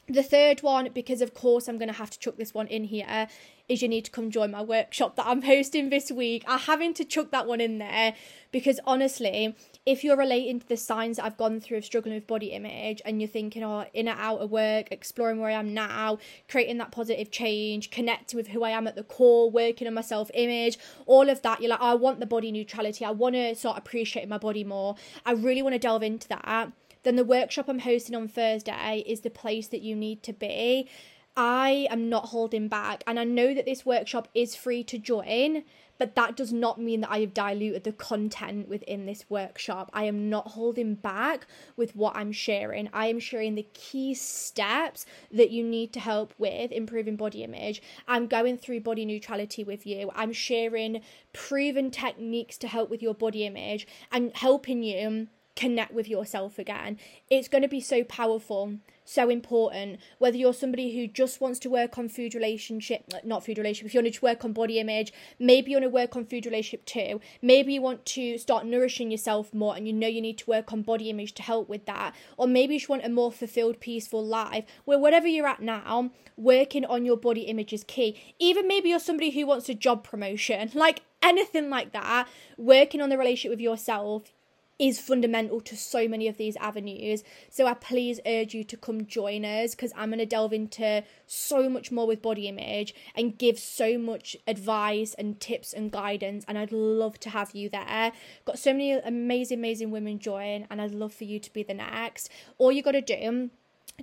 The 0.08 0.22
third 0.22 0.62
one, 0.62 0.90
because 0.94 1.20
of 1.20 1.34
course 1.34 1.68
I'm 1.68 1.78
going 1.78 1.88
to 1.88 1.94
have 1.94 2.10
to 2.10 2.18
chuck 2.18 2.36
this 2.36 2.54
one 2.54 2.68
in 2.68 2.84
here, 2.84 3.26
is 3.68 3.82
you 3.82 3.88
need 3.88 4.04
to 4.04 4.10
come 4.10 4.30
join 4.30 4.50
my 4.50 4.62
workshop 4.62 5.16
that 5.16 5.26
I'm 5.26 5.42
hosting 5.54 5.90
this 5.90 6.10
week. 6.10 6.44
I'm 6.46 6.58
having 6.58 6.94
to 6.94 7.04
chuck 7.04 7.30
that 7.30 7.46
one 7.46 7.60
in 7.60 7.78
there 7.78 8.14
because 8.52 8.80
honestly, 8.84 9.56
if 9.84 10.02
you're 10.02 10.16
relating 10.16 10.60
to 10.60 10.68
the 10.68 10.76
signs 10.76 11.16
that 11.16 11.24
I've 11.24 11.36
gone 11.36 11.60
through 11.60 11.78
of 11.78 11.84
struggling 11.84 12.14
with 12.14 12.26
body 12.26 12.48
image 12.48 13.02
and 13.04 13.20
you're 13.20 13.28
thinking, 13.28 13.62
oh, 13.62 13.84
in 13.92 14.08
and 14.08 14.18
out 14.18 14.38
of 14.38 14.50
work, 14.50 14.88
exploring 14.90 15.40
where 15.40 15.50
I 15.50 15.54
am 15.54 15.74
now, 15.74 16.18
creating 16.48 16.78
that 16.78 16.90
positive 16.90 17.30
change, 17.30 17.90
connecting 17.90 18.36
with 18.36 18.48
who 18.48 18.62
I 18.62 18.70
am 18.70 18.86
at 18.86 18.96
the 18.96 19.04
core, 19.04 19.50
working 19.50 19.86
on 19.86 19.94
my 19.94 20.00
self 20.00 20.30
image, 20.34 20.78
all 21.06 21.28
of 21.28 21.42
that, 21.42 21.60
you're 21.60 21.70
like, 21.70 21.80
oh, 21.80 21.92
I 21.92 21.94
want 21.94 22.20
the 22.20 22.26
body 22.26 22.50
neutrality. 22.52 23.04
I 23.04 23.10
want 23.10 23.34
to 23.34 23.54
start 23.54 23.78
appreciating 23.78 24.28
my 24.28 24.38
body 24.38 24.64
more. 24.64 24.96
I 25.24 25.32
really 25.32 25.62
want 25.62 25.74
to 25.74 25.78
delve 25.78 26.02
into 26.02 26.28
that 26.28 26.72
then 27.06 27.14
the 27.14 27.24
workshop 27.24 27.68
I'm 27.68 27.78
hosting 27.78 28.16
on 28.16 28.26
Thursday 28.26 29.04
is 29.06 29.20
the 29.20 29.30
place 29.30 29.68
that 29.68 29.80
you 29.80 29.94
need 29.94 30.24
to 30.24 30.32
be. 30.32 30.88
I 31.36 31.86
am 31.90 32.08
not 32.08 32.26
holding 32.26 32.68
back, 32.68 33.04
and 33.06 33.20
I 33.20 33.24
know 33.24 33.52
that 33.52 33.66
this 33.66 33.84
workshop 33.84 34.28
is 34.34 34.56
free 34.56 34.82
to 34.84 34.98
join, 34.98 35.64
but 35.98 36.14
that 36.14 36.34
does 36.34 36.52
not 36.52 36.80
mean 36.80 37.02
that 37.02 37.10
I 37.10 37.20
have 37.20 37.34
diluted 37.34 37.84
the 37.84 37.92
content 37.92 38.68
within 38.68 39.04
this 39.04 39.26
workshop. 39.28 39.90
I 39.92 40.04
am 40.04 40.30
not 40.30 40.48
holding 40.48 40.94
back 40.94 41.46
with 41.76 41.94
what 41.94 42.16
I'm 42.16 42.32
sharing. 42.32 42.88
I 42.92 43.06
am 43.06 43.18
sharing 43.18 43.54
the 43.54 43.66
key 43.74 44.14
steps 44.14 45.04
that 45.30 45.50
you 45.50 45.62
need 45.62 45.92
to 45.92 46.00
help 46.00 46.32
with 46.38 46.72
improving 46.72 47.16
body 47.16 47.44
image. 47.44 47.82
I'm 48.08 48.28
going 48.28 48.56
through 48.56 48.80
body 48.80 49.04
neutrality 49.04 49.62
with 49.62 49.86
you. 49.86 50.10
I'm 50.14 50.32
sharing 50.32 51.02
proven 51.34 51.90
techniques 51.90 52.56
to 52.58 52.68
help 52.68 52.88
with 52.88 53.02
your 53.02 53.14
body 53.14 53.44
image 53.44 53.86
and 54.10 54.34
helping 54.34 54.82
you 54.82 55.28
connect 55.54 55.92
with 55.92 56.08
yourself 56.08 56.58
again. 56.58 56.98
It's 57.30 57.48
going 57.48 57.62
to 57.62 57.68
be 57.68 57.80
so 57.80 58.04
powerful, 58.04 58.76
so 59.08 59.28
important. 59.28 60.00
Whether 60.18 60.36
you're 60.36 60.52
somebody 60.52 60.94
who 60.94 61.06
just 61.06 61.40
wants 61.40 61.58
to 61.60 61.70
work 61.70 61.98
on 61.98 62.08
food 62.08 62.34
relationship, 62.34 63.04
not 63.24 63.44
food 63.44 63.58
relationship, 63.58 63.86
if 63.86 63.94
you 63.94 64.02
want 64.02 64.12
to 64.12 64.20
work 64.20 64.44
on 64.44 64.52
body 64.52 64.78
image, 64.78 65.12
maybe 65.38 65.70
you 65.70 65.76
want 65.76 65.84
to 65.84 65.90
work 65.90 66.16
on 66.16 66.26
food 66.26 66.46
relationship 66.46 66.84
too. 66.84 67.20
Maybe 67.40 67.74
you 67.74 67.82
want 67.82 68.04
to 68.06 68.38
start 68.38 68.66
nourishing 68.66 69.10
yourself 69.10 69.54
more 69.54 69.76
and 69.76 69.86
you 69.86 69.92
know 69.92 70.08
you 70.08 70.20
need 70.20 70.38
to 70.38 70.50
work 70.50 70.72
on 70.72 70.82
body 70.82 71.10
image 71.10 71.32
to 71.34 71.42
help 71.42 71.68
with 71.68 71.86
that. 71.86 72.14
Or 72.36 72.46
maybe 72.46 72.74
you 72.74 72.80
just 72.80 72.88
want 72.88 73.04
a 73.04 73.08
more 73.08 73.32
fulfilled, 73.32 73.80
peaceful 73.80 74.24
life. 74.24 74.64
Where 74.84 74.98
whatever 74.98 75.26
you're 75.26 75.46
at 75.46 75.62
now, 75.62 76.10
working 76.36 76.84
on 76.84 77.04
your 77.04 77.16
body 77.16 77.42
image 77.42 77.72
is 77.72 77.84
key. 77.84 78.20
Even 78.38 78.68
maybe 78.68 78.90
you're 78.90 78.98
somebody 78.98 79.30
who 79.30 79.46
wants 79.46 79.68
a 79.68 79.74
job 79.74 80.04
promotion, 80.04 80.70
like 80.74 81.02
anything 81.22 81.70
like 81.70 81.92
that, 81.92 82.28
working 82.56 83.00
on 83.00 83.08
the 83.08 83.18
relationship 83.18 83.50
with 83.50 83.60
yourself 83.60 84.32
is 84.78 85.00
fundamental 85.00 85.60
to 85.62 85.76
so 85.76 86.06
many 86.06 86.28
of 86.28 86.36
these 86.36 86.56
avenues. 86.56 87.22
So 87.50 87.66
I 87.66 87.74
please 87.74 88.20
urge 88.26 88.54
you 88.54 88.64
to 88.64 88.76
come 88.76 89.06
join 89.06 89.44
us 89.44 89.74
because 89.74 89.92
I'm 89.96 90.10
going 90.10 90.18
to 90.18 90.26
delve 90.26 90.52
into 90.52 91.02
so 91.26 91.68
much 91.68 91.90
more 91.90 92.06
with 92.06 92.22
body 92.22 92.48
image 92.48 92.94
and 93.14 93.38
give 93.38 93.58
so 93.58 93.96
much 93.98 94.36
advice 94.46 95.14
and 95.14 95.40
tips 95.40 95.72
and 95.72 95.90
guidance. 95.90 96.44
And 96.46 96.58
I'd 96.58 96.72
love 96.72 97.18
to 97.20 97.30
have 97.30 97.52
you 97.54 97.68
there. 97.68 98.12
Got 98.44 98.58
so 98.58 98.72
many 98.72 98.92
amazing, 98.92 99.58
amazing 99.58 99.90
women 99.90 100.18
join, 100.18 100.66
and 100.70 100.80
I'd 100.80 100.94
love 100.94 101.14
for 101.14 101.24
you 101.24 101.38
to 101.40 101.52
be 101.52 101.62
the 101.62 101.74
next. 101.74 102.30
All 102.58 102.70
you 102.70 102.82
got 102.82 102.92
to 102.92 103.00
do 103.00 103.50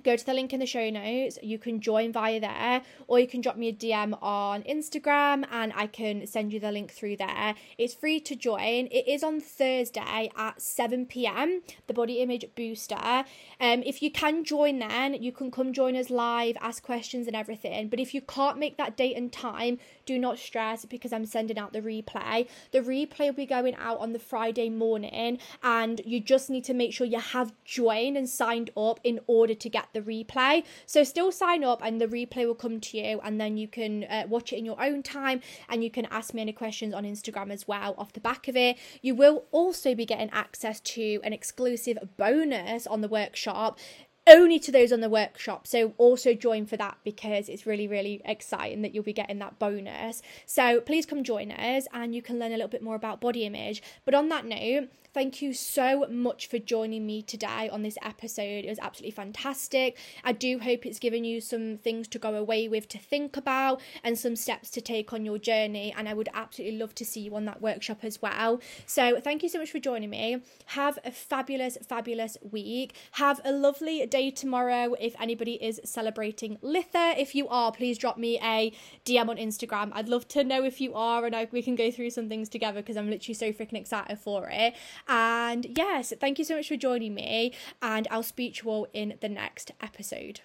go 0.02 0.16
to 0.16 0.26
the 0.26 0.34
link 0.34 0.52
in 0.52 0.60
the 0.60 0.66
show 0.66 0.90
notes. 0.90 1.38
You 1.42 1.58
can 1.58 1.80
join 1.80 2.12
via 2.12 2.40
there, 2.40 2.82
or 3.06 3.20
you 3.20 3.26
can 3.26 3.40
drop 3.40 3.56
me 3.56 3.68
a 3.68 3.72
DM 3.72 4.18
on 4.22 4.62
Instagram 4.62 5.44
and 5.50 5.72
I 5.74 5.86
can 5.86 6.26
send 6.26 6.52
you 6.52 6.60
the 6.60 6.72
link 6.72 6.92
through 6.92 7.16
there. 7.16 7.54
It's 7.78 7.94
free 7.94 8.20
to 8.20 8.34
join. 8.34 8.86
It 8.86 9.06
is 9.08 9.22
on 9.22 9.40
Thursday 9.40 10.30
at 10.36 10.60
7 10.60 11.06
pm, 11.06 11.62
the 11.86 11.94
body 11.94 12.20
image 12.20 12.46
booster. 12.54 13.24
Um, 13.60 13.82
if 13.84 14.02
you 14.02 14.10
can 14.10 14.44
join 14.44 14.78
then, 14.78 15.14
you 15.14 15.32
can 15.32 15.50
come 15.50 15.72
join 15.72 15.96
us 15.96 16.10
live, 16.10 16.56
ask 16.60 16.82
questions 16.82 17.26
and 17.26 17.36
everything. 17.36 17.88
But 17.88 18.00
if 18.00 18.14
you 18.14 18.20
can't 18.20 18.58
make 18.58 18.76
that 18.76 18.96
date 18.96 19.16
and 19.16 19.32
time, 19.32 19.78
do 20.06 20.18
not 20.18 20.38
stress 20.38 20.84
because 20.84 21.12
I'm 21.12 21.26
sending 21.26 21.58
out 21.58 21.72
the 21.72 21.80
replay. 21.80 22.48
The 22.72 22.80
replay 22.80 23.26
will 23.26 23.32
be 23.32 23.46
going 23.46 23.74
out 23.76 23.98
on 24.00 24.12
the 24.12 24.18
Friday 24.18 24.68
morning, 24.68 25.38
and 25.62 26.00
you 26.04 26.20
just 26.20 26.50
need 26.50 26.64
to 26.64 26.74
make 26.74 26.92
sure 26.92 27.06
you 27.06 27.20
have 27.20 27.52
joined 27.64 28.16
and 28.16 28.28
signed 28.28 28.70
up 28.76 29.00
in 29.02 29.20
order 29.26 29.54
to 29.54 29.68
get 29.84 30.04
the 30.04 30.24
replay. 30.24 30.64
So 30.86 31.04
still 31.04 31.32
sign 31.32 31.64
up, 31.64 31.80
and 31.82 32.00
the 32.00 32.06
replay 32.06 32.46
will 32.46 32.54
come 32.54 32.80
to 32.80 32.96
you, 32.96 33.20
and 33.22 33.40
then 33.40 33.56
you 33.56 33.68
can 33.68 34.04
uh, 34.04 34.24
watch 34.28 34.52
it 34.52 34.56
in 34.56 34.64
your 34.64 34.82
own 34.82 35.02
time, 35.02 35.40
and 35.68 35.82
you 35.84 35.90
can 35.90 36.06
ask 36.06 36.34
me 36.34 36.42
any 36.42 36.52
questions 36.52 36.94
on 36.94 37.04
Instagram 37.04 37.50
as 37.50 37.66
well 37.68 37.94
off 37.98 38.12
the 38.12 38.20
back 38.20 38.48
of 38.48 38.56
it. 38.56 38.76
You 39.02 39.14
will 39.14 39.44
also 39.50 39.94
be 39.94 40.06
getting 40.06 40.30
access 40.30 40.80
to 40.80 41.20
an 41.22 41.32
exclusive 41.32 41.98
bonus 42.16 42.86
on 42.86 43.00
the 43.00 43.08
workshop 43.08 43.78
only 44.26 44.58
to 44.58 44.72
those 44.72 44.92
on 44.92 45.00
the 45.00 45.08
workshop. 45.08 45.66
So 45.66 45.92
also 45.98 46.32
join 46.32 46.64
for 46.66 46.78
that 46.78 46.96
because 47.04 47.48
it's 47.48 47.66
really, 47.66 47.86
really 47.86 48.22
exciting 48.24 48.82
that 48.82 48.94
you'll 48.94 49.04
be 49.04 49.12
getting 49.12 49.38
that 49.40 49.58
bonus. 49.58 50.22
So 50.46 50.80
please 50.80 51.04
come 51.04 51.24
join 51.24 51.52
us 51.52 51.86
and 51.92 52.14
you 52.14 52.22
can 52.22 52.38
learn 52.38 52.52
a 52.52 52.56
little 52.56 52.68
bit 52.68 52.82
more 52.82 52.94
about 52.94 53.20
body 53.20 53.44
image. 53.44 53.82
But 54.06 54.14
on 54.14 54.30
that 54.30 54.46
note, 54.46 54.88
Thank 55.14 55.40
you 55.40 55.52
so 55.52 56.06
much 56.10 56.48
for 56.48 56.58
joining 56.58 57.06
me 57.06 57.22
today 57.22 57.68
on 57.70 57.82
this 57.82 57.96
episode. 58.02 58.64
It 58.64 58.68
was 58.68 58.80
absolutely 58.80 59.12
fantastic. 59.12 59.96
I 60.24 60.32
do 60.32 60.58
hope 60.58 60.84
it's 60.84 60.98
given 60.98 61.22
you 61.22 61.40
some 61.40 61.78
things 61.78 62.08
to 62.08 62.18
go 62.18 62.34
away 62.34 62.66
with 62.66 62.88
to 62.88 62.98
think 62.98 63.36
about 63.36 63.80
and 64.02 64.18
some 64.18 64.34
steps 64.34 64.70
to 64.70 64.80
take 64.80 65.12
on 65.12 65.24
your 65.24 65.38
journey. 65.38 65.94
And 65.96 66.08
I 66.08 66.14
would 66.14 66.28
absolutely 66.34 66.78
love 66.78 66.96
to 66.96 67.04
see 67.04 67.20
you 67.20 67.36
on 67.36 67.44
that 67.44 67.62
workshop 67.62 67.98
as 68.02 68.20
well. 68.20 68.60
So 68.86 69.20
thank 69.20 69.44
you 69.44 69.48
so 69.48 69.60
much 69.60 69.70
for 69.70 69.78
joining 69.78 70.10
me. 70.10 70.42
Have 70.66 70.98
a 71.04 71.12
fabulous, 71.12 71.78
fabulous 71.86 72.36
week. 72.50 72.96
Have 73.12 73.40
a 73.44 73.52
lovely 73.52 74.04
day 74.06 74.32
tomorrow 74.32 74.96
if 74.98 75.14
anybody 75.20 75.62
is 75.64 75.80
celebrating 75.84 76.56
Litha. 76.56 77.16
If 77.16 77.36
you 77.36 77.46
are, 77.46 77.70
please 77.70 77.98
drop 77.98 78.18
me 78.18 78.40
a 78.42 78.72
DM 79.04 79.28
on 79.28 79.36
Instagram. 79.36 79.92
I'd 79.94 80.08
love 80.08 80.26
to 80.28 80.42
know 80.42 80.64
if 80.64 80.80
you 80.80 80.92
are 80.94 81.24
and 81.24 81.36
I, 81.36 81.46
we 81.52 81.62
can 81.62 81.76
go 81.76 81.92
through 81.92 82.10
some 82.10 82.28
things 82.28 82.48
together 82.48 82.80
because 82.80 82.96
I'm 82.96 83.08
literally 83.08 83.34
so 83.34 83.52
freaking 83.52 83.78
excited 83.78 84.18
for 84.18 84.50
it. 84.50 84.74
And 85.06 85.66
yes, 85.76 86.12
thank 86.18 86.38
you 86.38 86.44
so 86.44 86.56
much 86.56 86.68
for 86.68 86.76
joining 86.76 87.14
me, 87.14 87.52
and 87.82 88.08
I'll 88.10 88.22
speak 88.22 88.54
to 88.56 88.64
you 88.64 88.70
all 88.70 88.88
in 88.92 89.14
the 89.20 89.28
next 89.28 89.70
episode. 89.80 90.40